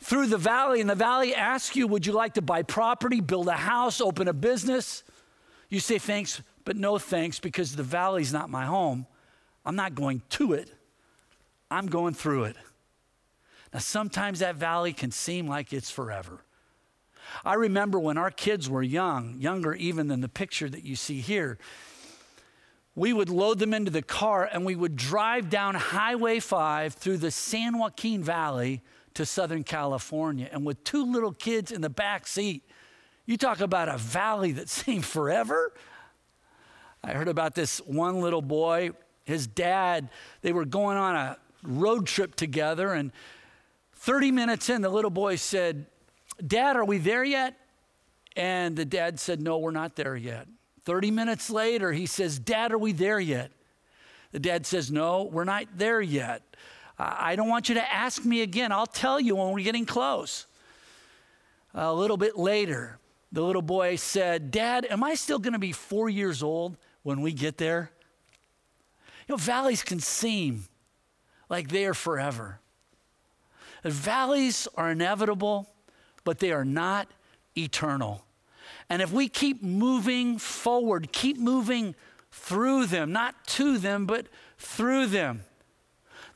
[0.00, 3.48] through the valley and the valley asks you, Would you like to buy property, build
[3.48, 5.02] a house, open a business?
[5.68, 9.06] You say thanks, but no thanks because the valley's not my home.
[9.64, 10.72] I'm not going to it,
[11.70, 12.56] I'm going through it.
[13.72, 16.44] Now, sometimes that valley can seem like it's forever.
[17.44, 21.20] I remember when our kids were young, younger even than the picture that you see
[21.20, 21.58] here,
[22.94, 27.16] we would load them into the car and we would drive down Highway 5 through
[27.18, 28.82] the San Joaquin Valley
[29.14, 30.48] to Southern California.
[30.52, 32.62] And with two little kids in the back seat,
[33.26, 35.72] you talk about a valley that seemed forever.
[37.04, 38.92] I heard about this one little boy,
[39.24, 40.08] his dad,
[40.40, 42.94] they were going on a road trip together.
[42.94, 43.12] And
[43.96, 45.84] 30 minutes in, the little boy said,
[46.44, 47.58] Dad, are we there yet?
[48.36, 50.48] And the dad said, No, we're not there yet.
[50.86, 53.50] 30 minutes later, he says, Dad, are we there yet?
[54.32, 56.42] The dad says, No, we're not there yet.
[56.98, 58.72] I don't want you to ask me again.
[58.72, 60.46] I'll tell you when we're getting close.
[61.74, 62.98] A little bit later,
[63.30, 67.20] the little boy said, Dad, am I still going to be four years old when
[67.20, 67.92] we get there?
[69.28, 70.64] You know, valleys can seem
[71.48, 72.58] like they are forever.
[73.82, 75.70] The valleys are inevitable,
[76.24, 77.06] but they are not
[77.56, 78.24] eternal.
[78.90, 81.94] And if we keep moving forward, keep moving
[82.32, 84.26] through them, not to them, but
[84.58, 85.44] through them.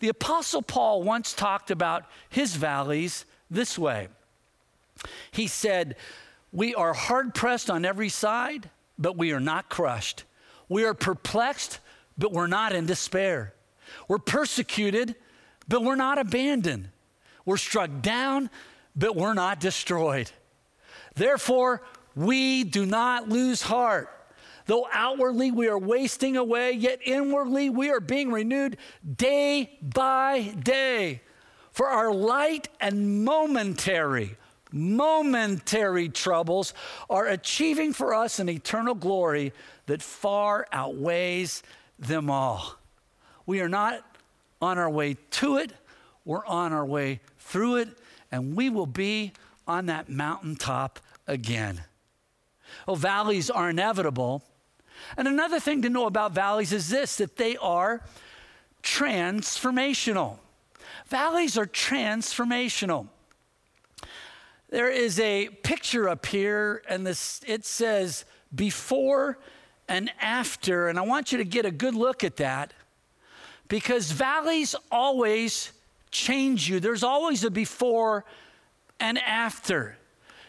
[0.00, 4.08] The Apostle Paul once talked about his valleys this way.
[5.30, 5.96] He said,
[6.52, 10.24] We are hard pressed on every side, but we are not crushed.
[10.68, 11.80] We are perplexed,
[12.16, 13.54] but we're not in despair.
[14.06, 15.14] We're persecuted,
[15.66, 16.90] but we're not abandoned.
[17.44, 18.50] We're struck down,
[18.94, 20.30] but we're not destroyed.
[21.14, 21.82] Therefore,
[22.14, 24.10] we do not lose heart.
[24.66, 28.76] Though outwardly we are wasting away, yet inwardly we are being renewed
[29.16, 31.22] day by day.
[31.72, 34.36] For our light and momentary,
[34.72, 36.74] momentary troubles
[37.08, 39.52] are achieving for us an eternal glory
[39.86, 41.62] that far outweighs
[41.98, 42.76] them all.
[43.46, 44.04] We are not
[44.60, 45.72] on our way to it,
[46.24, 47.88] we're on our way through it,
[48.30, 49.32] and we will be
[49.66, 51.82] on that mountaintop again.
[52.86, 54.42] Oh, valleys are inevitable.
[55.16, 58.02] And another thing to know about valleys is this that they are
[58.82, 60.38] transformational.
[61.06, 63.08] Valleys are transformational.
[64.70, 69.38] There is a picture up here, and this, it says before
[69.88, 70.88] and after.
[70.88, 72.74] And I want you to get a good look at that
[73.68, 75.72] because valleys always
[76.10, 76.80] change you.
[76.80, 78.24] There's always a before
[79.00, 79.96] and after.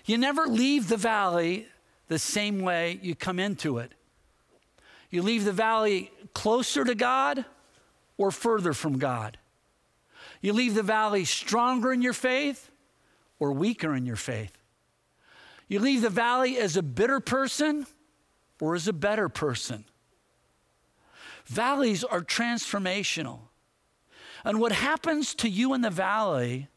[0.05, 1.67] You never leave the valley
[2.07, 3.93] the same way you come into it.
[5.11, 7.45] You leave the valley closer to God
[8.17, 9.37] or further from God.
[10.41, 12.68] You leave the valley stronger in your faith
[13.39, 14.51] or weaker in your faith.
[15.67, 17.85] You leave the valley as a bitter person
[18.59, 19.85] or as a better person.
[21.45, 23.39] Valleys are transformational.
[24.43, 26.67] And what happens to you in the valley,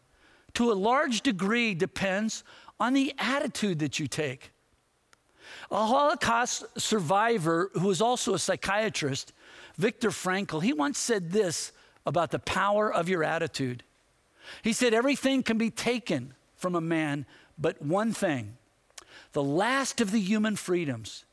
[0.54, 2.44] to a large degree, depends
[2.78, 4.50] on the attitude that you take.
[5.70, 9.32] A Holocaust survivor who was also a psychiatrist,
[9.76, 11.72] Viktor Frankl, he once said this
[12.04, 13.82] about the power of your attitude.
[14.62, 17.26] He said, Everything can be taken from a man,
[17.58, 18.56] but one thing
[19.32, 21.24] the last of the human freedoms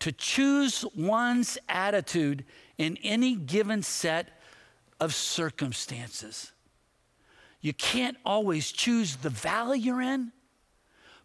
[0.00, 2.44] to choose one's attitude
[2.76, 4.28] in any given set
[5.00, 6.52] of circumstances.
[7.60, 10.32] You can't always choose the valley you're in,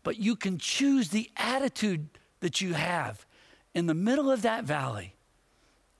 [0.03, 2.07] but you can choose the attitude
[2.39, 3.25] that you have
[3.75, 5.13] in the middle of that valley,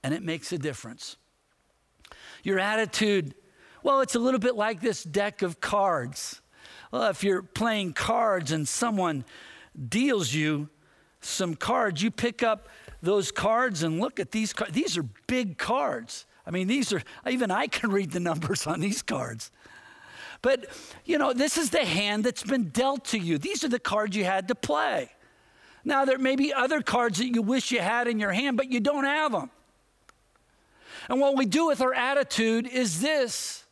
[0.04, 1.18] and it makes a difference.
[2.44, 3.36] Your attitude,
[3.84, 6.42] well, it's a little bit like this deck of cards.
[6.92, 9.24] Well, if you're playing cards and someone
[9.90, 10.70] deals you
[11.22, 12.68] some cards, you pick up
[13.02, 14.74] those cards and look at these cards.
[14.74, 16.26] These are big cards.
[16.46, 19.52] I mean, these are, even I can read the numbers on these cards.
[20.42, 20.66] But,
[21.06, 23.38] you know, this is the hand that's been dealt to you.
[23.38, 25.12] These are the cards you had to play.
[25.86, 28.72] Now, there may be other cards that you wish you had in your hand, but
[28.72, 29.50] you don't have them.
[31.10, 33.66] And what we do with our attitude is this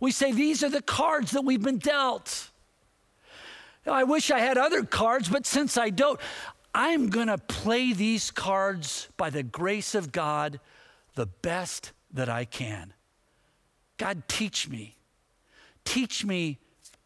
[0.00, 2.50] we say, These are the cards that we've been dealt.
[3.86, 6.20] I wish I had other cards, but since I don't,
[6.74, 10.60] I'm going to play these cards by the grace of God
[11.14, 12.94] the best that I can.
[13.98, 14.96] God, teach me.
[15.84, 16.58] Teach me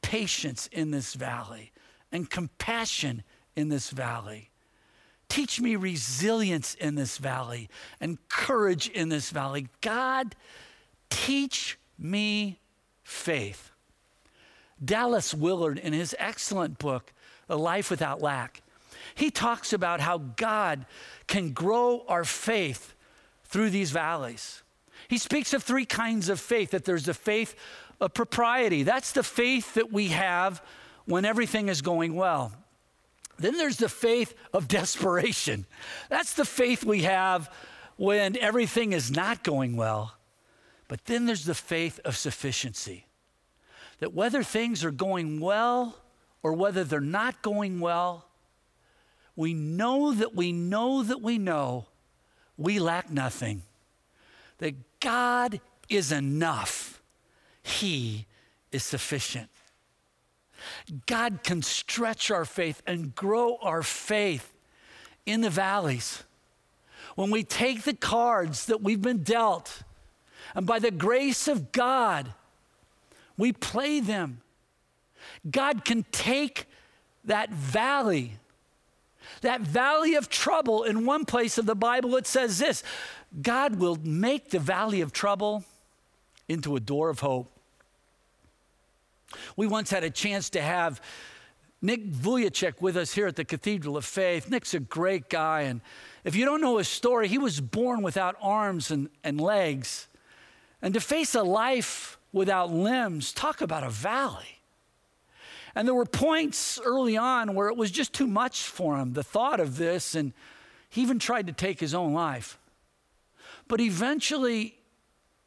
[0.02, 1.72] patience in this valley
[2.12, 3.22] and compassion
[3.56, 4.50] in this valley.
[5.28, 7.68] Teach me resilience in this valley
[8.00, 9.66] and courage in this valley.
[9.80, 10.36] God,
[11.10, 12.60] teach me
[13.02, 13.72] faith.
[14.84, 17.12] Dallas Willard, in his excellent book,
[17.48, 18.62] A Life Without Lack,
[19.14, 20.84] he talks about how God
[21.26, 22.94] can grow our faith
[23.44, 24.62] through these valleys.
[25.08, 27.54] He speaks of three kinds of faith that there's the faith
[28.00, 30.62] of propriety, that's the faith that we have
[31.06, 32.52] when everything is going well.
[33.38, 35.66] Then there's the faith of desperation.
[36.08, 37.50] That's the faith we have
[37.96, 40.14] when everything is not going well.
[40.88, 43.06] But then there's the faith of sufficiency.
[44.00, 45.96] That whether things are going well
[46.42, 48.26] or whether they're not going well,
[49.34, 51.86] we know that we know that we know
[52.56, 53.62] we lack nothing.
[54.58, 57.02] That God is enough,
[57.62, 58.26] He
[58.72, 59.50] is sufficient.
[61.06, 64.52] God can stretch our faith and grow our faith
[65.26, 66.22] in the valleys.
[67.14, 69.82] When we take the cards that we've been dealt,
[70.54, 72.32] and by the grace of God,
[73.36, 74.40] we play them.
[75.50, 76.66] God can take
[77.24, 78.32] that valley,
[79.42, 80.84] that valley of trouble.
[80.84, 82.82] In one place of the Bible, it says this
[83.42, 85.64] God will make the valley of trouble
[86.48, 87.50] into a door of hope.
[89.56, 91.00] We once had a chance to have
[91.82, 94.48] Nick Vujicic with us here at the Cathedral of Faith.
[94.48, 95.80] Nick's a great guy, and
[96.24, 100.08] if you don't know his story, he was born without arms and, and legs.
[100.80, 104.60] And to face a life without limbs, talk about a valley.
[105.74, 109.22] And there were points early on where it was just too much for him, the
[109.22, 110.34] thought of this, and
[110.90, 112.58] he even tried to take his own life.
[113.68, 114.78] But eventually,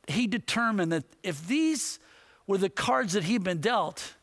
[0.08, 2.00] he determined that if these
[2.48, 4.16] were the cards that he'd been dealt,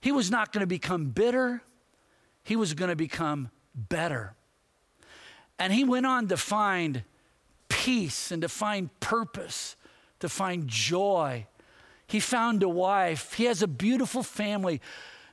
[0.00, 1.62] he was not going to become bitter,
[2.42, 4.34] he was going to become better.
[5.58, 7.04] And he went on to find
[7.68, 9.76] peace and to find purpose,
[10.24, 11.46] to find joy.
[12.06, 14.80] He found a wife, he has a beautiful family.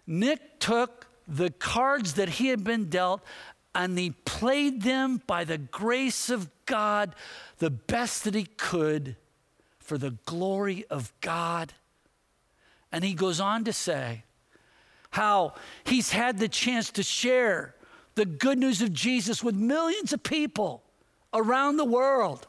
[0.06, 3.22] Nick took the cards that he had been dealt
[3.74, 7.16] and he played them by the grace of God
[7.60, 9.16] the best that he could
[9.80, 11.74] for the glory of God.
[12.92, 14.26] And he goes on to say
[15.12, 15.54] how
[15.86, 17.76] he's had the chance to share
[18.16, 20.84] the good news of Jesus with millions of people
[21.34, 22.48] around the world.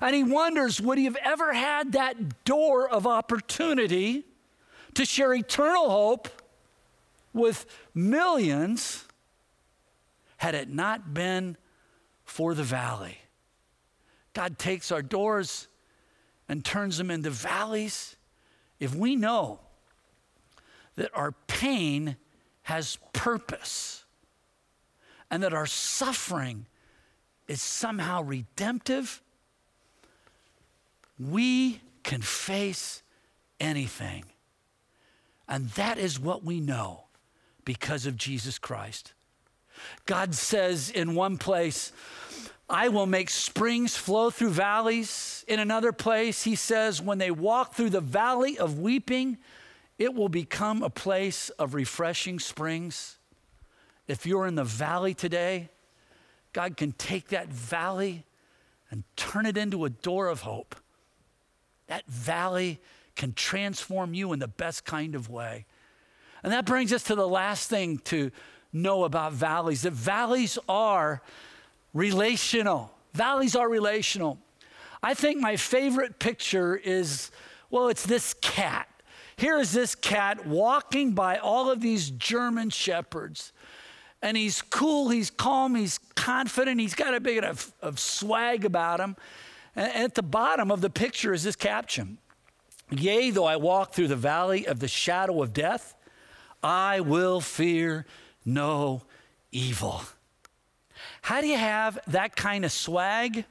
[0.00, 4.24] And he wonders would he have ever had that door of opportunity
[4.94, 6.28] to share eternal hope
[7.32, 9.04] with millions
[10.36, 11.56] had it not been
[12.24, 13.18] for the valley?
[14.32, 15.68] God takes our doors
[16.48, 18.16] and turns them into valleys
[18.78, 19.60] if we know
[20.96, 22.16] that our pain
[22.62, 24.04] has purpose
[25.30, 26.66] and that our suffering
[27.48, 29.22] is somehow redemptive,
[31.18, 33.02] we can face
[33.60, 34.24] anything.
[35.48, 37.04] And that is what we know
[37.64, 39.12] because of Jesus Christ.
[40.06, 41.92] God says in one place,
[42.68, 45.44] I will make springs flow through valleys.
[45.46, 49.36] In another place, he says, when they walk through the valley of weeping,
[49.98, 53.18] it will become a place of refreshing springs.
[54.08, 55.68] If you're in the valley today,
[56.52, 58.24] God can take that valley
[58.90, 60.74] and turn it into a door of hope.
[61.86, 62.80] That valley
[63.16, 65.66] can transform you in the best kind of way.
[66.42, 68.30] And that brings us to the last thing to
[68.72, 71.22] know about valleys that valleys are
[71.92, 72.92] relational.
[73.12, 74.38] Valleys are relational.
[75.02, 77.30] I think my favorite picture is
[77.70, 78.88] well, it's this cat.
[79.36, 83.52] Here is this cat walking by all of these German shepherds.
[84.22, 89.00] And he's cool, he's calm, he's confident, he's got a bit of, of swag about
[89.00, 89.16] him.
[89.76, 92.18] And at the bottom of the picture is this caption
[92.90, 95.94] Yea, though I walk through the valley of the shadow of death,
[96.62, 98.06] I will fear
[98.44, 99.02] no
[99.50, 100.02] evil.
[101.22, 103.44] How do you have that kind of swag?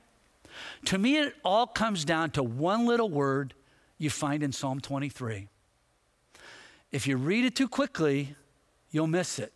[0.85, 3.53] To me, it all comes down to one little word
[3.97, 5.47] you find in Psalm 23.
[6.91, 8.35] If you read it too quickly,
[8.91, 9.51] you'll miss it.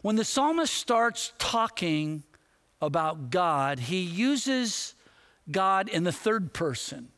[0.00, 2.22] When the psalmist starts talking
[2.80, 4.94] about God, he uses
[5.50, 7.08] God in the third person.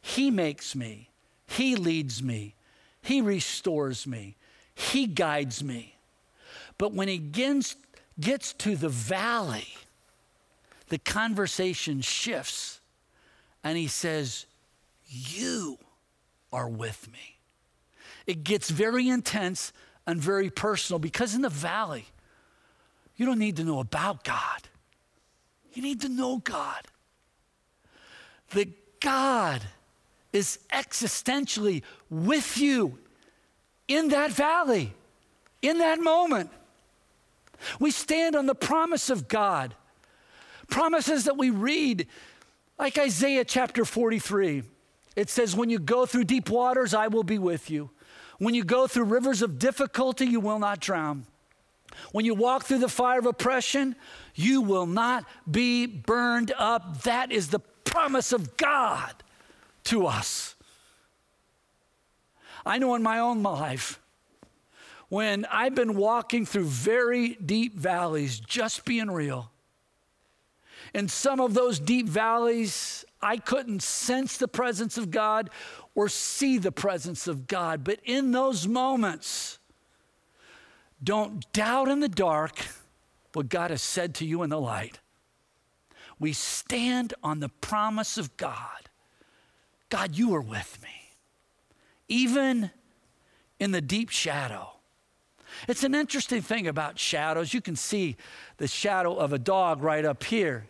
[0.00, 1.10] He makes me,
[1.46, 2.54] He leads me,
[3.02, 4.36] He restores me,
[4.74, 5.96] He guides me.
[6.80, 7.76] But when he gets,
[8.18, 9.68] gets to the valley,
[10.88, 12.80] the conversation shifts
[13.62, 14.46] and he says,
[15.06, 15.76] You
[16.50, 17.36] are with me.
[18.26, 19.74] It gets very intense
[20.06, 22.06] and very personal because in the valley,
[23.14, 24.62] you don't need to know about God.
[25.74, 26.80] You need to know God.
[28.50, 29.62] That God
[30.32, 32.98] is existentially with you
[33.88, 34.92] in that valley,
[35.62, 36.50] in that moment.
[37.78, 39.74] We stand on the promise of God,
[40.68, 42.06] promises that we read,
[42.78, 44.62] like Isaiah chapter 43.
[45.16, 47.90] It says, When you go through deep waters, I will be with you.
[48.38, 51.26] When you go through rivers of difficulty, you will not drown.
[52.12, 53.96] When you walk through the fire of oppression,
[54.34, 57.02] you will not be burned up.
[57.02, 57.60] That is the
[57.90, 59.12] promise of God
[59.84, 60.54] to us.
[62.64, 64.00] I know in my own life,
[65.08, 69.50] when I've been walking through very deep valleys, just being real,
[70.94, 75.50] in some of those deep valleys, I couldn't sense the presence of God
[75.94, 77.84] or see the presence of God.
[77.84, 79.58] But in those moments,
[81.02, 82.66] don't doubt in the dark
[83.32, 85.00] what God has said to you in the light.
[86.20, 88.90] We stand on the promise of God.
[89.88, 91.16] God, you are with me,
[92.06, 92.70] even
[93.58, 94.68] in the deep shadow.
[95.66, 97.52] It's an interesting thing about shadows.
[97.52, 98.16] You can see
[98.58, 100.66] the shadow of a dog right up here.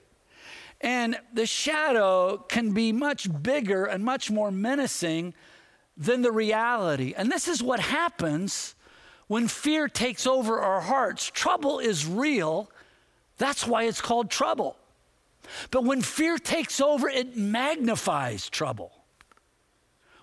[0.80, 5.34] And the shadow can be much bigger and much more menacing
[5.96, 7.12] than the reality.
[7.14, 8.74] And this is what happens
[9.26, 11.30] when fear takes over our hearts.
[11.30, 12.70] Trouble is real.
[13.36, 14.76] That's why it's called trouble.
[15.70, 18.92] But when fear takes over, it magnifies trouble.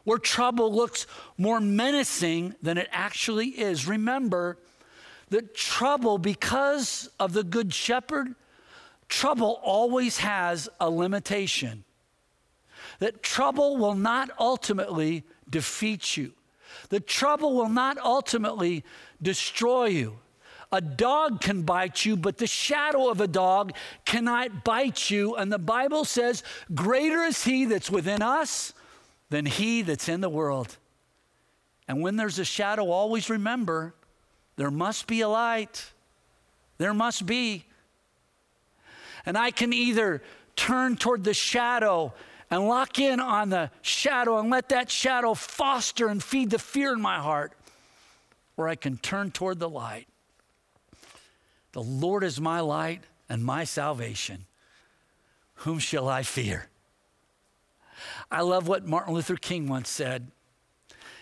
[0.03, 1.05] Where trouble looks
[1.37, 3.87] more menacing than it actually is.
[3.87, 4.57] Remember
[5.29, 8.35] that trouble, because of the Good Shepherd,
[9.09, 11.83] trouble always has a limitation.
[12.99, 16.33] That trouble will not ultimately defeat you.
[16.89, 18.83] that trouble will not ultimately
[19.21, 20.19] destroy you.
[20.71, 25.35] A dog can bite you, but the shadow of a dog cannot bite you.
[25.35, 26.43] And the Bible says,
[26.73, 28.73] Greater is he that's within us
[29.29, 30.77] than he that's in the world.
[31.87, 33.93] And when there's a shadow, always remember
[34.57, 35.91] there must be a light.
[36.77, 37.63] There must be.
[39.25, 40.21] And I can either
[40.55, 42.13] turn toward the shadow
[42.49, 46.93] and lock in on the shadow and let that shadow foster and feed the fear
[46.93, 47.53] in my heart,
[48.57, 50.07] or I can turn toward the light.
[51.73, 54.45] The Lord is my light and my salvation.
[55.61, 56.67] Whom shall I fear?
[58.29, 60.31] I love what Martin Luther King once said.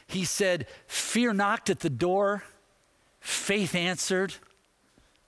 [0.07, 2.43] He said, Fear knocked at the door,
[3.19, 4.35] faith answered,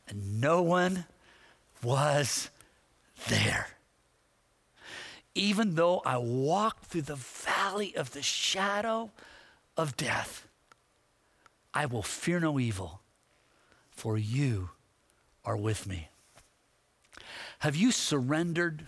[0.08, 1.06] and no one
[1.82, 2.50] was
[3.28, 3.68] there.
[5.36, 9.12] even though I walk through the valley of the shadow
[9.78, 10.48] of death,
[11.74, 13.02] I will fear no evil,
[13.92, 14.72] for you
[15.48, 16.10] are with me.
[17.60, 18.86] Have you surrendered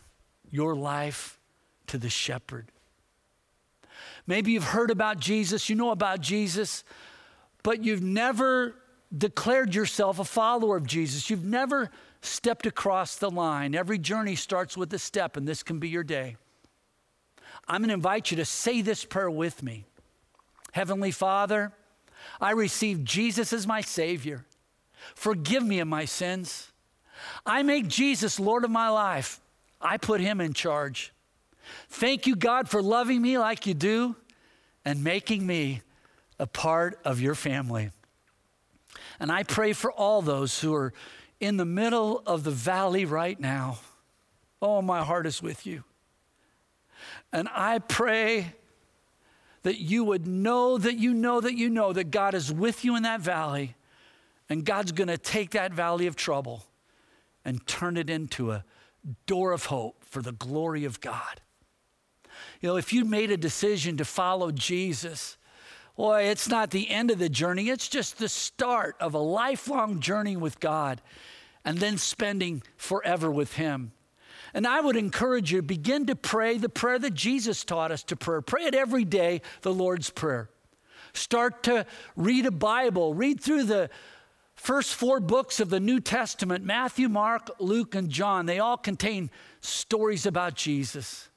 [0.52, 1.40] your life
[1.88, 2.68] to the shepherd?
[4.28, 6.84] Maybe you've heard about Jesus, you know about Jesus,
[7.64, 8.76] but you've never
[9.18, 11.30] declared yourself a follower of Jesus.
[11.30, 11.90] You've never
[12.22, 13.74] stepped across the line.
[13.74, 16.36] Every journey starts with a step, and this can be your day.
[17.68, 19.86] I'm going to invite you to say this prayer with me
[20.74, 21.72] Heavenly Father,
[22.42, 24.46] I receive Jesus as my Savior.
[25.16, 26.72] Forgive me of my sins.
[27.46, 29.40] I make Jesus Lord of my life.
[29.82, 31.14] I put Him in charge.
[31.90, 34.16] Thank you, God, for loving me like you do
[34.86, 35.82] and making me
[36.40, 37.92] a part of your family.
[39.20, 40.94] And I pray for all those who are
[41.40, 43.80] in the middle of the valley right now.
[44.62, 45.84] Oh, my heart is with you.
[47.32, 48.54] And I pray
[49.64, 52.96] that you would know that you know that you know that God is with you
[52.96, 53.76] in that valley,
[54.50, 56.66] and God's going to take that valley of trouble
[57.46, 58.66] and turn it into a
[59.26, 61.42] door of hope for the glory of God.
[62.62, 65.38] You know, if you made a decision to follow Jesus,
[65.96, 70.00] boy, it's not the end of the journey, it's just the start of a lifelong
[70.00, 71.02] journey with God
[71.64, 73.92] and then spending forever with Him.
[74.54, 78.16] And I would encourage you begin to pray the prayer that Jesus taught us to
[78.16, 78.42] pray.
[78.42, 80.50] Pray it every day, the Lord's Prayer.
[81.14, 81.86] Start to
[82.16, 83.90] read a Bible, read through the
[84.60, 88.46] first four books of the New Testament Matthew, Mark, Luke, and John.
[88.46, 89.32] They all contain
[89.62, 91.30] stories about Jesus.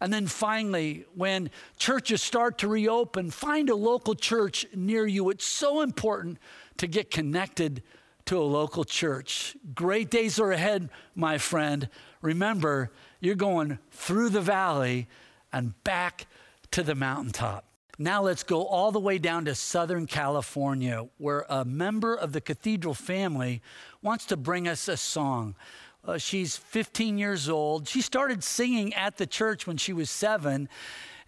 [0.00, 5.28] And then finally, when churches start to reopen, find a local church near you.
[5.30, 6.38] It's so important
[6.76, 7.82] to get connected
[8.26, 9.56] to a local church.
[9.74, 11.88] Great days are ahead, my friend.
[12.22, 15.08] Remember, you're going through the valley
[15.52, 16.26] and back
[16.70, 17.67] to the mountaintop.
[18.00, 22.40] Now let's go all the way down to Southern California, where a member of the
[22.40, 23.60] cathedral family
[24.02, 25.56] wants to bring us a song.
[26.04, 27.88] Uh, she's 15 years old.
[27.88, 30.68] She started singing at the church when she was seven,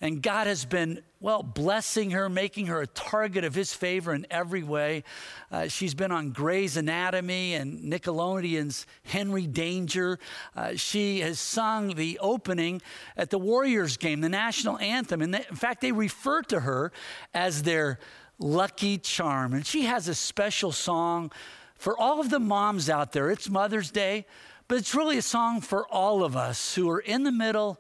[0.01, 4.27] and God has been, well, blessing her, making her a target of His favor in
[4.31, 5.05] every way.
[5.51, 10.19] Uh, she's been on Grey's Anatomy and Nickelodeon's Henry Danger.
[10.57, 12.81] Uh, she has sung the opening
[13.17, 15.21] at the Warriors game, the national anthem.
[15.21, 16.93] And they, in fact, they refer to her
[17.35, 17.99] as their
[18.39, 19.53] lucky charm.
[19.53, 21.31] And she has a special song
[21.77, 23.31] for all of the moms out there.
[23.31, 24.25] It's Mother's Day,
[24.67, 27.79] but it's really a song for all of us who are in the middle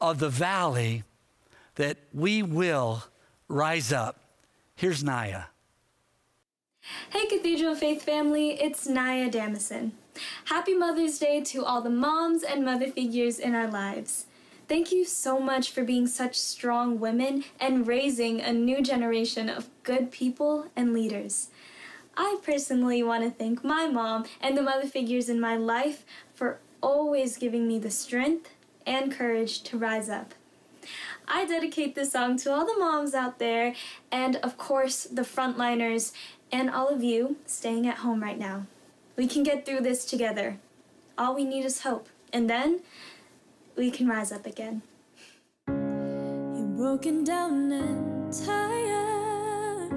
[0.00, 1.02] of the valley
[1.80, 3.02] that we will
[3.48, 4.20] rise up.
[4.76, 5.44] Here's Naya.
[7.08, 9.92] Hey, Cathedral Faith family, it's Naya Damison.
[10.44, 14.26] Happy Mother's Day to all the moms and mother figures in our lives.
[14.68, 19.70] Thank you so much for being such strong women and raising a new generation of
[19.82, 21.48] good people and leaders.
[22.14, 26.04] I personally want to thank my mom and the mother figures in my life
[26.34, 28.50] for always giving me the strength
[28.84, 30.34] and courage to rise up.
[31.32, 33.74] I dedicate this song to all the moms out there,
[34.10, 36.12] and of course, the frontliners,
[36.50, 38.66] and all of you staying at home right now.
[39.16, 40.58] We can get through this together.
[41.16, 42.80] All we need is hope, and then
[43.76, 44.82] we can rise up again.
[45.68, 49.92] You're broken down and tired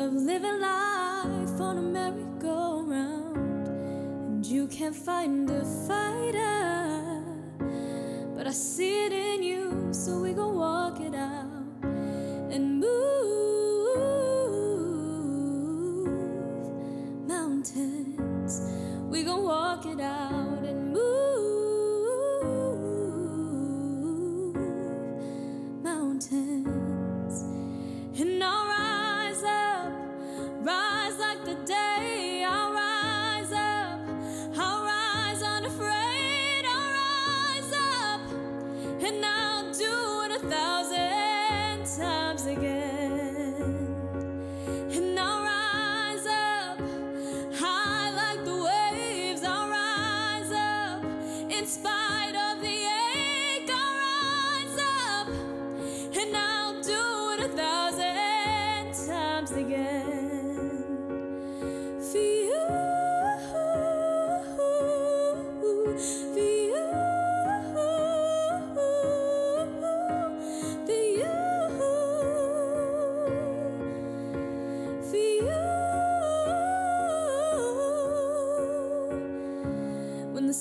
[0.00, 6.89] of living life on a merry-go-round, and you can't find a fighter.
[8.40, 11.44] But I see it in you, so we gon' walk it out
[11.84, 12.88] and move
[17.28, 18.62] mountains.
[19.10, 20.39] We gon' walk it out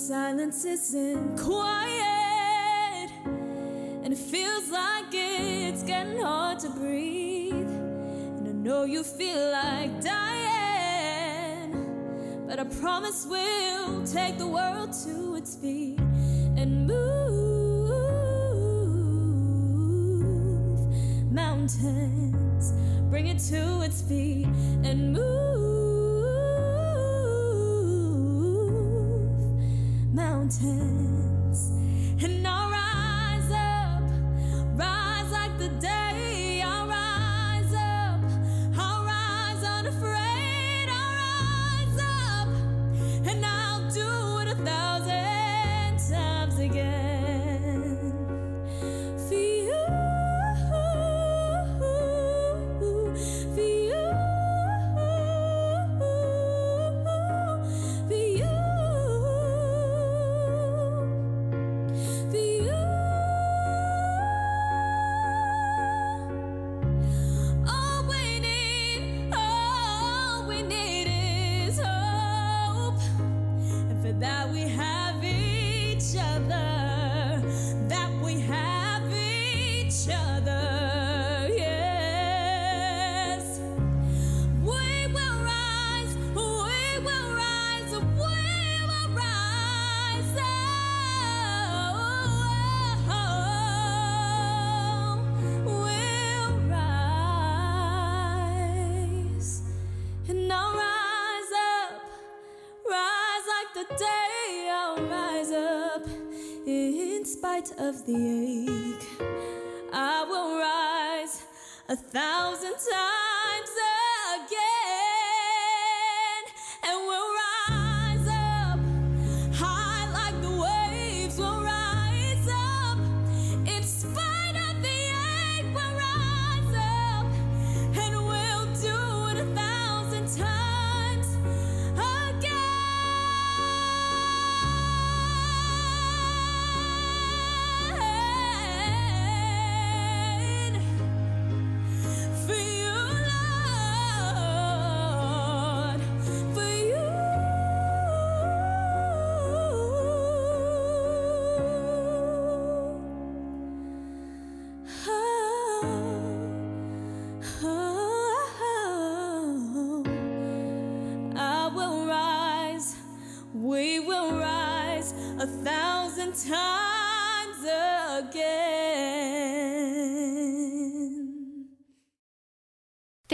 [0.10, 3.12] silence isn't quiet
[4.04, 7.54] And it feels like it's getting hard to breathe.
[7.54, 11.76] And I know you feel like dying.
[12.48, 16.00] But I promise we'll take the world to its feet
[16.58, 17.70] and move
[21.32, 22.74] mountains.
[23.12, 24.48] Bring it to its feet
[24.84, 25.59] and move
[30.50, 31.70] mountains.
[32.24, 32.69] And I'll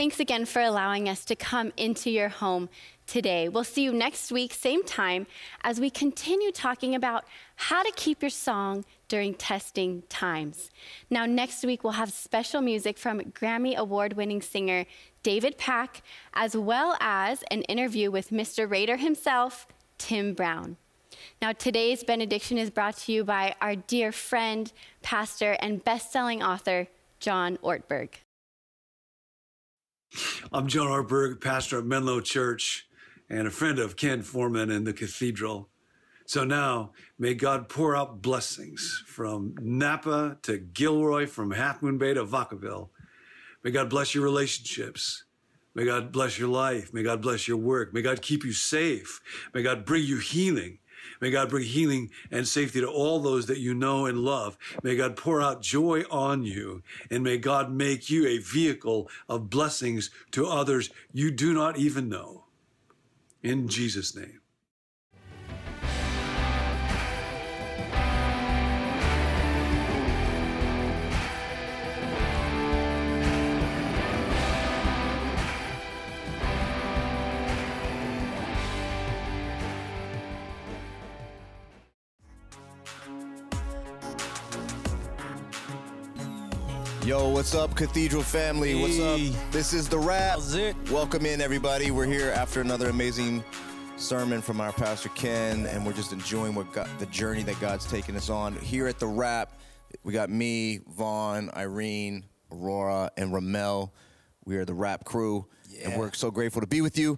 [0.06, 2.70] Thanks again for allowing us to come into your home
[3.08, 3.49] today.
[3.49, 5.26] We'll see you next week, same time,
[5.64, 7.26] as we continue talking about
[7.56, 10.70] how to keep your song during testing times.
[11.10, 14.86] Now, next week, we'll have special music from Grammy Award winning singer
[15.24, 16.03] David Pack,
[16.36, 18.70] as well as an interview with Mr.
[18.70, 19.66] Raider himself,
[19.97, 20.78] Tim Brown.
[21.41, 26.43] Now, today's benediction is brought to you by our dear friend, pastor, and best selling
[26.43, 26.89] author,
[27.20, 28.10] John Ortberg.
[30.51, 32.88] I'm John Ortberg, pastor at Menlo Church
[33.30, 35.70] and a friend of Ken Foreman in the cathedral.
[36.26, 42.14] So now, may God pour out blessings from Napa to Gilroy, from Half Moon Bay
[42.14, 42.89] to Vacaville.
[43.64, 45.26] May God bless your relationships.
[45.74, 46.93] May God bless your life.
[46.93, 47.93] May God bless your work.
[47.93, 49.22] May God keep you safe.
[49.53, 50.80] May God bring you healing.
[51.22, 54.57] May God bring healing and safety to all those that you know and love.
[54.84, 56.84] May God pour out joy on you.
[57.09, 62.09] And may God make you a vehicle of blessings to others you do not even
[62.09, 62.45] know.
[63.43, 64.41] In Jesus' name.
[87.16, 88.76] Yo, what's up, Cathedral family?
[88.76, 89.18] What's up?
[89.49, 90.38] This is the Wrap.
[90.91, 91.89] Welcome in, everybody.
[91.89, 93.41] We're here after another amazing
[93.95, 97.86] sermon from our pastor Ken, and we're just enjoying what God, the journey that God's
[97.86, 98.53] taken us on.
[98.57, 99.57] Here at the Wrap,
[100.03, 103.93] we got me, Vaughn, Irene, Aurora, and Ramel.
[104.43, 105.45] We are the Wrap crew,
[105.86, 107.18] and we're so grateful to be with you.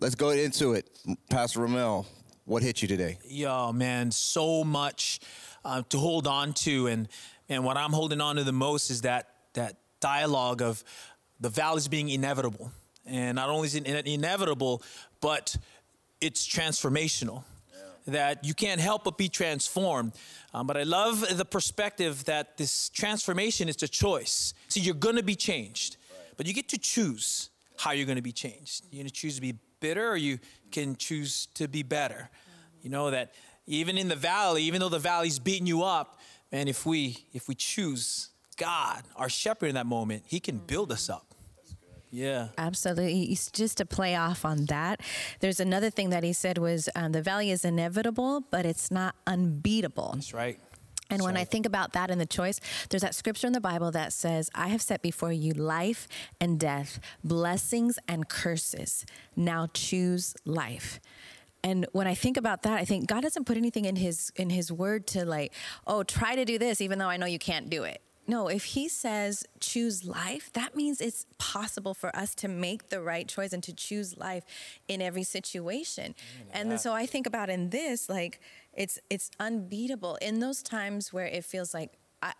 [0.00, 0.90] Let's go into it.
[1.30, 2.04] Pastor Ramel,
[2.46, 3.18] what hit you today?
[3.24, 5.20] Yo, man, so much
[5.64, 7.06] uh, to hold on to, and
[7.48, 10.82] and what I'm holding on to the most is that that dialogue of
[11.40, 12.70] the valleys being inevitable,
[13.04, 14.82] and not only is it in- inevitable,
[15.20, 15.56] but
[16.20, 17.44] it's transformational.
[18.08, 20.12] that you can't help but be transformed.
[20.54, 24.54] Um, but I love the perspective that this transformation is a choice.
[24.68, 25.96] See, you're going to be changed,
[26.36, 28.84] but you get to choose how you're going to be changed.
[28.92, 30.38] You're to choose to be bitter, or you
[30.70, 32.30] can choose to be better.
[32.80, 33.34] You know that
[33.66, 36.20] even in the valley, even though the valley's beating you up,
[36.52, 40.92] man, if we if we choose God, our shepherd in that moment, He can build
[40.92, 41.26] us up.
[42.10, 42.48] Yeah.
[42.56, 43.24] Absolutely.
[43.24, 45.00] It's Just to play off on that,
[45.40, 49.16] there's another thing that he said was um, the valley is inevitable, but it's not
[49.26, 50.12] unbeatable.
[50.14, 50.58] That's right.
[51.10, 53.92] And when I think about that in the choice, there's that scripture in the Bible
[53.92, 56.08] that says, I have set before you life
[56.40, 59.06] and death, blessings and curses.
[59.36, 60.98] Now choose life.
[61.62, 64.50] And when I think about that, I think God doesn't put anything in his in
[64.50, 65.52] his word to like,
[65.86, 68.02] oh, try to do this even though I know you can't do it.
[68.26, 73.00] No, if he says choose life, that means it's possible for us to make the
[73.00, 74.44] right choice and to choose life
[74.88, 76.14] in every situation.
[76.14, 78.40] Mm, and then so I think about in this, like
[78.72, 80.16] it's it's unbeatable.
[80.16, 82.32] In those times where it feels like I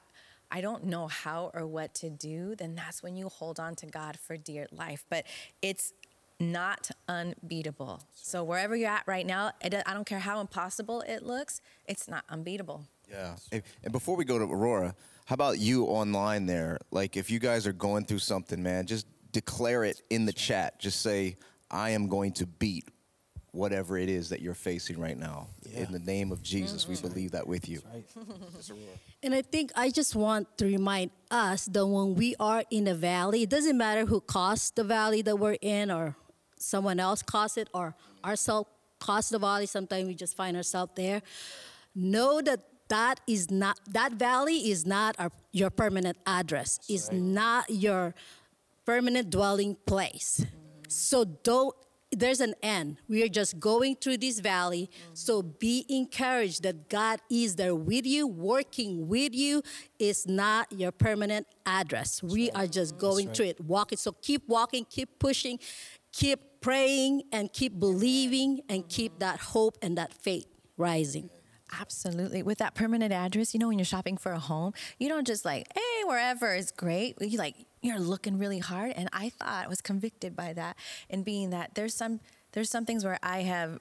[0.51, 3.87] I don't know how or what to do, then that's when you hold on to
[3.87, 5.05] God for dear life.
[5.09, 5.25] But
[5.63, 5.93] it's
[6.39, 8.03] not unbeatable.
[8.15, 12.09] So wherever you're at right now, it, I don't care how impossible it looks, it's
[12.09, 12.85] not unbeatable.
[13.11, 13.37] Yeah.
[13.53, 14.95] And, and before we go to Aurora,
[15.27, 16.79] how about you online there?
[16.93, 20.79] Like, if you guys are going through something, man, just declare it in the chat.
[20.79, 21.37] Just say,
[21.69, 22.89] I am going to beat
[23.51, 25.49] whatever it is that you're facing right now.
[25.75, 27.09] In the name of Jesus, we mm-hmm.
[27.09, 27.83] believe that with you.
[29.23, 32.95] And I think I just want to remind us that when we are in a
[32.95, 36.15] valley, it doesn't matter who caused the valley that we're in, or
[36.59, 38.69] someone else caused it, or ourselves
[39.01, 39.67] caused the valley.
[39.67, 41.23] Sometimes we just find ourselves there.
[41.95, 46.81] Know that that is not that valley is not our, your permanent address.
[46.89, 48.15] It's not your
[48.85, 50.45] permanent dwelling place.
[50.89, 51.75] So don't
[52.13, 52.99] there's an end.
[53.09, 54.89] We are just going through this valley.
[55.13, 59.63] So be encouraged that God is there with you, working with you.
[59.99, 62.23] It's not your permanent address.
[62.23, 63.37] we are just going right.
[63.37, 63.99] through it, walking.
[63.99, 65.59] So keep walking, keep pushing,
[66.13, 71.29] keep praying, and keep believing, and keep that hope and that faith rising.
[71.81, 72.43] Absolutely.
[72.43, 75.45] With that permanent address, you know, when you're shopping for a home, you don't just
[75.45, 77.21] like, hey, wherever is great.
[77.21, 78.93] You like, you're looking really hard.
[78.97, 80.77] And I thought I was convicted by that
[81.11, 82.21] and being that there's some
[82.53, 83.81] there's some things where I have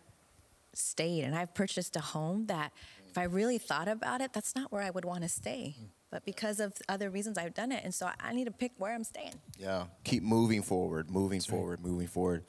[0.74, 2.74] stayed and I've purchased a home that
[3.08, 5.76] if I really thought about it, that's not where I would want to stay.
[6.12, 7.84] But because of other reasons I've done it.
[7.84, 9.36] And so I need to pick where I'm staying.
[9.58, 12.44] Yeah, keep moving forward, moving forward, moving forward.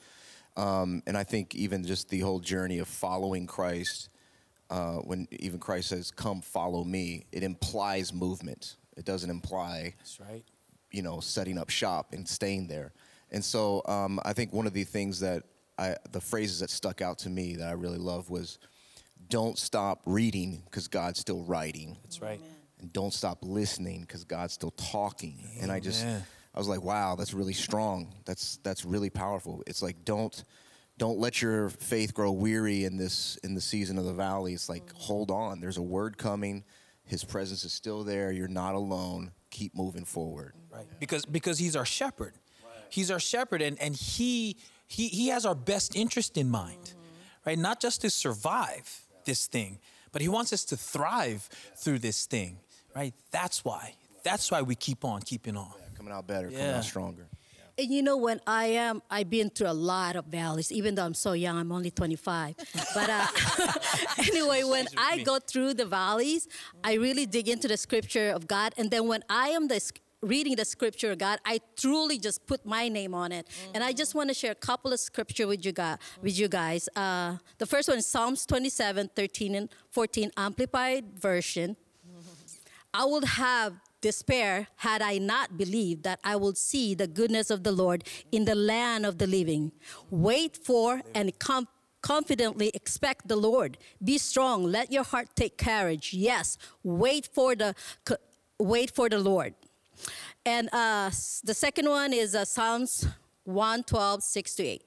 [0.57, 4.09] Um, and I think even just the whole journey of following Christ,
[4.71, 8.77] uh, when even Christ says, "Come, follow me," it implies movement.
[8.97, 10.43] It doesn't imply, That's right.
[10.91, 12.93] you know, setting up shop and staying there.
[13.31, 15.43] And so um, I think one of the things that
[15.79, 18.59] I, the phrases that stuck out to me that I really love was,
[19.29, 22.41] "Don't stop reading because God's still writing." That's right.
[22.81, 25.39] and don't stop listening because God's still talking.
[25.61, 26.05] And I just,
[26.55, 28.15] I was like, wow, that's really strong.
[28.25, 29.63] That's that's really powerful.
[29.67, 30.43] It's like don't
[30.99, 34.55] don't let your faith grow weary in this in the season of the valley.
[34.55, 35.61] It's like hold on.
[35.61, 36.65] There's a word coming.
[37.05, 38.33] His presence is still there.
[38.33, 39.33] You're not alone.
[39.51, 40.55] Keep moving forward.
[40.73, 40.87] Right.
[40.99, 42.35] Because because he's our shepherd.
[42.89, 44.57] He's our shepherd and, and he
[44.87, 46.95] he he has our best interest in mind.
[47.45, 47.59] Right?
[47.59, 49.79] Not just to survive this thing,
[50.13, 52.59] but he wants us to thrive through this thing.
[52.95, 53.15] Right?
[53.31, 53.95] That's why.
[54.25, 55.73] That's why we keep on keeping on.
[55.97, 56.79] coming out better, coming Yeah.
[56.79, 57.27] out stronger.
[57.79, 61.05] And you know, when I am, I've been through a lot of valleys, even though
[61.05, 62.57] I'm so young, I'm only 25.
[62.95, 63.27] But uh,
[64.19, 66.49] anyway, when I go through the valleys,
[66.83, 68.73] I really dig into the scripture of God.
[68.79, 69.79] And then when I am the,
[70.23, 73.47] reading the scripture of God, I truly just put my name on it.
[73.75, 75.99] And I just want to share a couple of scripture with you guys.
[76.23, 76.89] With you guys.
[76.97, 81.77] Uh, the first one is Psalms 27, 13 and 14, Amplified Version.
[82.95, 83.75] I would have
[84.11, 88.45] despair had I not believed that I would see the goodness of the Lord in
[88.45, 89.73] the land of the living.
[90.11, 91.67] Wait for and com-
[92.03, 93.79] confidently expect the Lord.
[94.11, 94.59] Be strong.
[94.63, 96.15] Let your heart take courage.
[96.15, 97.75] Yes, wait for the
[98.61, 99.53] wait for the Lord.
[100.55, 101.11] And uh,
[101.51, 103.09] the second one is uh, Psalms
[103.45, 104.83] 112, 6 to 8.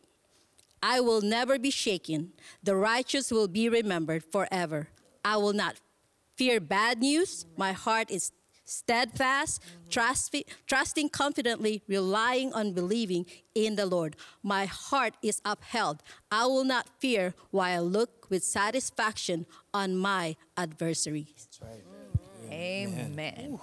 [0.82, 2.32] I will never be shaken.
[2.64, 4.88] The righteous will be remembered forever.
[5.26, 5.76] I will not
[6.38, 7.46] fear bad news.
[7.58, 8.32] My heart is
[8.70, 10.36] steadfast, trust,
[10.68, 13.26] trusting confidently, relying on believing
[13.56, 14.16] in the Lord.
[14.44, 16.02] My heart is upheld.
[16.32, 21.48] I will not fear while I look with satisfaction on my adversaries.
[22.52, 23.60] Amen.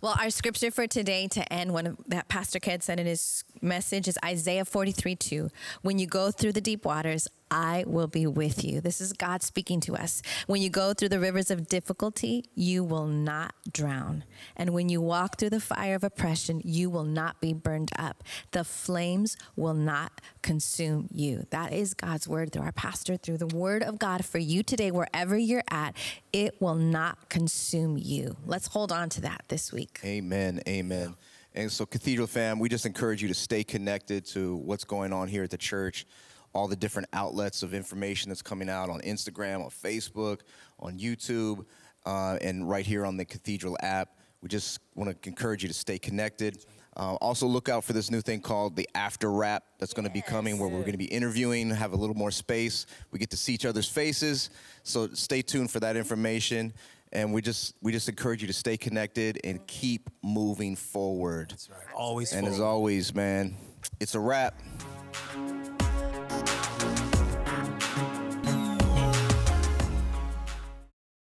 [0.00, 3.44] Well, our scripture for today to end, one of, that Pastor Ken said in his
[3.60, 5.50] message is Isaiah 43 2.
[5.82, 8.80] When you go through the deep waters, I will be with you.
[8.80, 10.22] This is God speaking to us.
[10.46, 14.24] When you go through the rivers of difficulty, you will not drown.
[14.56, 18.22] And when you walk through the fire of oppression, you will not be burned up.
[18.52, 21.46] The flames will not consume you.
[21.50, 24.90] That is God's word through our pastor, through the word of God for you today,
[24.90, 25.96] wherever you're at.
[26.32, 28.36] It will not consume you.
[28.46, 30.00] Let's hold on to that this week.
[30.04, 30.60] Amen.
[30.66, 31.14] Amen.
[31.54, 35.26] And so, Cathedral fam, we just encourage you to stay connected to what's going on
[35.26, 36.06] here at the church,
[36.52, 40.40] all the different outlets of information that's coming out on Instagram, on Facebook,
[40.78, 41.64] on YouTube,
[42.06, 44.10] uh, and right here on the Cathedral app.
[44.42, 46.64] We just want to encourage you to stay connected.
[46.96, 50.12] Uh, also, look out for this new thing called the After Wrap that's going to
[50.12, 52.86] be coming, where we're going to be interviewing, have a little more space.
[53.10, 54.50] We get to see each other's faces.
[54.82, 56.72] So, stay tuned for that information
[57.12, 61.50] and we just we just encourage you to stay connected and keep moving forward.
[61.50, 61.78] That's right.
[61.94, 62.32] Always.
[62.32, 62.54] And forward.
[62.54, 63.56] as always, man,
[63.98, 64.54] it's a wrap.